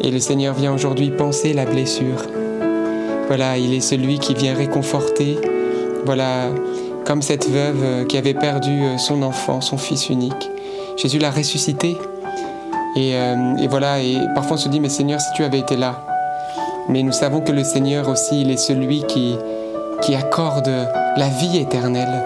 Et 0.00 0.10
le 0.10 0.18
Seigneur 0.18 0.54
vient 0.54 0.74
aujourd'hui 0.74 1.12
penser 1.12 1.52
la 1.52 1.66
blessure. 1.66 2.26
Voilà, 3.28 3.58
il 3.58 3.72
est 3.72 3.80
celui 3.80 4.18
qui 4.18 4.34
vient 4.34 4.54
réconforter. 4.54 5.38
Voilà, 6.04 6.48
comme 7.10 7.22
cette 7.22 7.50
veuve 7.50 8.06
qui 8.06 8.16
avait 8.18 8.34
perdu 8.34 8.84
euh, 8.84 8.96
son 8.96 9.22
enfant, 9.22 9.60
son 9.60 9.76
fils 9.76 10.10
unique. 10.10 10.48
Jésus 10.96 11.18
l'a 11.18 11.32
ressuscité. 11.32 11.96
Et, 12.94 13.16
euh, 13.16 13.56
et, 13.56 13.66
voilà, 13.66 14.00
et 14.00 14.16
parfois 14.36 14.54
on 14.54 14.60
se 14.60 14.68
dit, 14.68 14.78
mais 14.78 14.88
Seigneur, 14.88 15.20
si 15.20 15.26
tu 15.34 15.42
avais 15.42 15.58
été 15.58 15.74
là. 15.74 16.06
Mais 16.88 17.02
nous 17.02 17.10
savons 17.10 17.40
que 17.40 17.50
le 17.50 17.64
Seigneur 17.64 18.08
aussi, 18.08 18.42
il 18.42 18.50
est 18.52 18.56
celui 18.56 19.02
qui, 19.08 19.36
accorde 20.14 20.70
la 21.16 21.28
vie 21.28 21.58
éternelle. 21.58 22.22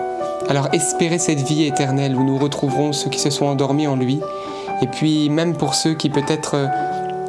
Alors 0.51 0.69
espérez 0.75 1.19
cette 1.19 1.41
vie 1.41 1.65
éternelle 1.65 2.15
où 2.15 2.23
nous 2.23 2.37
retrouverons 2.37 2.93
ceux 2.93 3.09
qui 3.09 3.19
se 3.19 3.31
sont 3.31 3.47
endormis 3.47 3.87
en 3.87 3.97
lui 3.97 4.21
et 4.83 4.87
puis 4.87 5.31
même 5.31 5.57
pour 5.57 5.75
ceux 5.75 5.95
qui 5.95 6.11
peut-être 6.11 6.57
euh, 6.57 6.67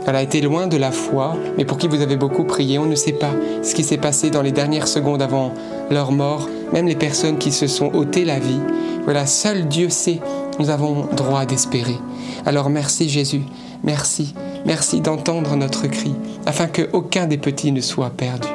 a 0.07 0.21
été 0.21 0.41
loin 0.41 0.67
de 0.67 0.75
la 0.75 0.91
foi, 0.91 1.35
mais 1.57 1.63
pour 1.63 1.77
qui 1.77 1.87
vous 1.87 2.01
avez 2.01 2.17
beaucoup 2.17 2.43
prié, 2.43 2.79
on 2.79 2.85
ne 2.85 2.95
sait 2.95 3.13
pas 3.13 3.31
ce 3.63 3.75
qui 3.75 3.85
s'est 3.85 3.97
passé 3.97 4.29
dans 4.29 4.41
les 4.41 4.51
dernières 4.51 4.89
secondes 4.89 5.21
avant 5.21 5.53
leur 5.89 6.11
mort, 6.11 6.49
même 6.73 6.87
les 6.87 6.95
personnes 6.95 7.37
qui 7.37 7.51
se 7.51 7.67
sont 7.67 7.93
ôtées 7.93 8.25
la 8.25 8.39
vie. 8.39 8.59
Voilà, 9.03 9.25
seul 9.25 9.67
Dieu 9.67 9.89
sait, 9.89 10.19
nous 10.59 10.69
avons 10.69 11.07
droit 11.15 11.45
d'espérer. 11.45 11.97
Alors 12.45 12.69
merci 12.69 13.09
Jésus, 13.09 13.43
merci, 13.83 14.33
merci 14.65 15.01
d'entendre 15.01 15.55
notre 15.55 15.87
cri, 15.87 16.13
afin 16.45 16.67
qu'aucun 16.67 17.27
des 17.27 17.37
petits 17.37 17.71
ne 17.71 17.81
soit 17.81 18.09
perdu. 18.09 18.47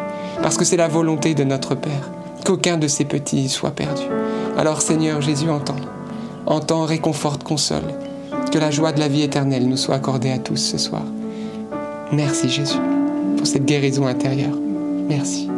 Parce 0.42 0.56
que 0.56 0.64
c'est 0.64 0.76
la 0.76 0.88
volonté 0.88 1.34
de 1.34 1.44
notre 1.44 1.74
Père, 1.74 2.10
qu'aucun 2.44 2.78
de 2.78 2.88
ces 2.88 3.04
petits 3.04 3.48
soit 3.48 3.72
perdu. 3.72 4.02
Alors 4.56 4.82
Seigneur 4.82 5.20
Jésus, 5.20 5.50
entends, 5.50 5.76
entends, 6.46 6.84
réconforte, 6.84 7.44
console. 7.44 7.94
Que 8.50 8.58
la 8.58 8.70
joie 8.70 8.90
de 8.92 8.98
la 8.98 9.08
vie 9.08 9.22
éternelle 9.22 9.68
nous 9.68 9.76
soit 9.76 9.94
accordée 9.94 10.32
à 10.32 10.38
tous 10.38 10.56
ce 10.56 10.76
soir. 10.76 11.04
Merci 12.12 12.48
Jésus 12.48 12.78
pour 13.36 13.46
cette 13.46 13.64
guérison 13.64 14.06
intérieure. 14.06 14.56
Merci. 15.08 15.48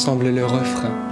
Ensemble 0.00 0.30
le 0.30 0.46
refrain. 0.46 1.09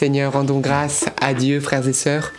Seigneur, 0.00 0.32
rendons 0.32 0.60
grâce 0.60 1.04
à 1.20 1.34
Dieu, 1.34 1.60
frères 1.60 1.86
et 1.86 1.92
sœurs. 1.92 2.32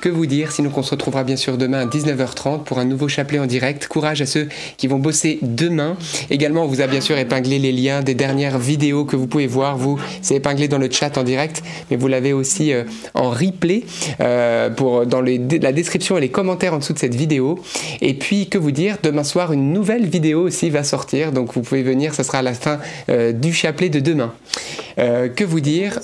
Que 0.00 0.08
vous 0.08 0.26
dire, 0.26 0.50
sinon 0.50 0.70
qu'on 0.70 0.82
se 0.82 0.90
retrouvera 0.90 1.22
bien 1.22 1.36
sûr 1.36 1.56
demain 1.56 1.82
à 1.82 1.86
19h30 1.86 2.64
pour 2.64 2.80
un 2.80 2.84
nouveau 2.84 3.06
chapelet 3.06 3.38
en 3.38 3.46
direct. 3.46 3.86
Courage 3.86 4.20
à 4.20 4.26
ceux 4.26 4.48
qui 4.78 4.88
vont 4.88 4.98
bosser 4.98 5.38
demain. 5.40 5.96
Également, 6.28 6.64
on 6.64 6.66
vous 6.66 6.80
a 6.80 6.88
bien 6.88 7.00
sûr 7.00 7.16
épinglé 7.16 7.60
les 7.60 7.70
liens 7.70 8.02
des 8.02 8.14
dernières 8.14 8.58
vidéos 8.58 9.04
que 9.04 9.14
vous 9.14 9.28
pouvez 9.28 9.46
voir. 9.46 9.78
Vous, 9.78 9.96
c'est 10.22 10.34
épinglé 10.34 10.66
dans 10.66 10.78
le 10.78 10.90
chat 10.90 11.16
en 11.16 11.22
direct, 11.22 11.62
mais 11.88 11.96
vous 11.96 12.08
l'avez 12.08 12.32
aussi 12.32 12.72
euh, 12.72 12.82
en 13.14 13.30
replay 13.30 13.84
euh, 14.18 14.68
pour, 14.70 15.06
dans 15.06 15.20
la 15.20 15.72
description 15.72 16.18
et 16.18 16.20
les 16.20 16.30
commentaires 16.30 16.74
en 16.74 16.78
dessous 16.78 16.94
de 16.94 16.98
cette 16.98 17.14
vidéo. 17.14 17.60
Et 18.00 18.14
puis, 18.14 18.48
que 18.48 18.58
vous 18.58 18.72
dire, 18.72 18.96
demain 19.04 19.22
soir, 19.22 19.52
une 19.52 19.72
nouvelle 19.72 20.04
vidéo 20.04 20.42
aussi 20.42 20.68
va 20.68 20.82
sortir. 20.82 21.30
Donc, 21.30 21.54
vous 21.54 21.60
pouvez 21.60 21.84
venir, 21.84 22.12
ça 22.12 22.24
sera 22.24 22.38
à 22.38 22.42
la 22.42 22.54
fin 22.54 22.80
euh, 23.08 23.30
du 23.30 23.52
chapelet 23.52 23.88
de 23.88 24.00
demain. 24.00 24.34
Que 24.96 25.42
vous 25.42 25.58
dire 25.58 25.98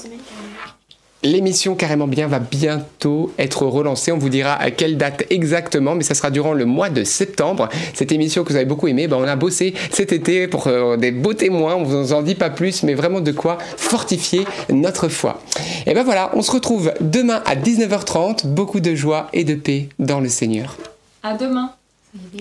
L'émission 1.23 1.75
Carrément 1.75 2.07
Bien 2.07 2.29
va 2.29 2.39
bientôt 2.39 3.31
être 3.39 3.67
relancée. 3.67 4.11
On 4.11 4.17
vous 4.17 4.31
dira 4.31 4.55
à 4.55 4.71
quelle 4.71 4.97
date 4.97 5.25
exactement, 5.29 5.95
mais 5.95 6.03
ça 6.03 6.15
sera 6.15 6.31
durant 6.31 6.55
le 6.55 6.65
mois 6.65 6.89
de 6.89 7.05
septembre. 7.05 7.69
Cette 7.93 8.11
émission 8.11 8.43
que 8.43 8.49
vous 8.49 8.57
avez 8.57 8.65
beaucoup 8.65 8.89
aimée, 8.89 9.07
ben 9.07 9.19
on 9.19 9.25
a 9.25 9.37
bossé 9.37 9.75
cet 9.91 10.13
été 10.13 10.49
pour 10.49 10.67
euh, 10.67 10.97
des 10.97 11.11
beaux 11.11 11.35
témoins. 11.35 11.75
On 11.75 11.83
vous 11.83 12.15
en 12.15 12.23
dit 12.23 12.35
pas 12.35 12.49
plus, 12.49 12.83
mais 12.85 12.95
vraiment 12.95 13.21
de 13.21 13.33
quoi 13.33 13.59
fortifier 13.77 14.47
notre 14.71 15.09
foi. 15.09 15.43
Et 15.87 15.93
ben 15.93 16.05
voilà, 16.05 16.31
on 16.35 16.41
se 16.41 16.53
retrouve 16.53 16.93
demain 17.03 17.43
à 17.45 17.55
19h30. 17.55 18.47
Beaucoup 18.47 18.81
de 18.81 18.95
joie 18.95 19.29
et 19.35 19.45
de 19.45 19.55
paix 19.55 19.91
dans 19.99 20.21
le 20.21 20.31
Seigneur. 20.31 20.77
À 21.23 21.35
demain. 21.35 21.73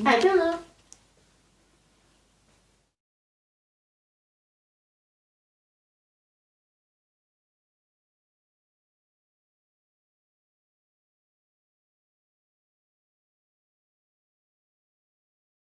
À 0.06 0.18
demain. 0.22 0.58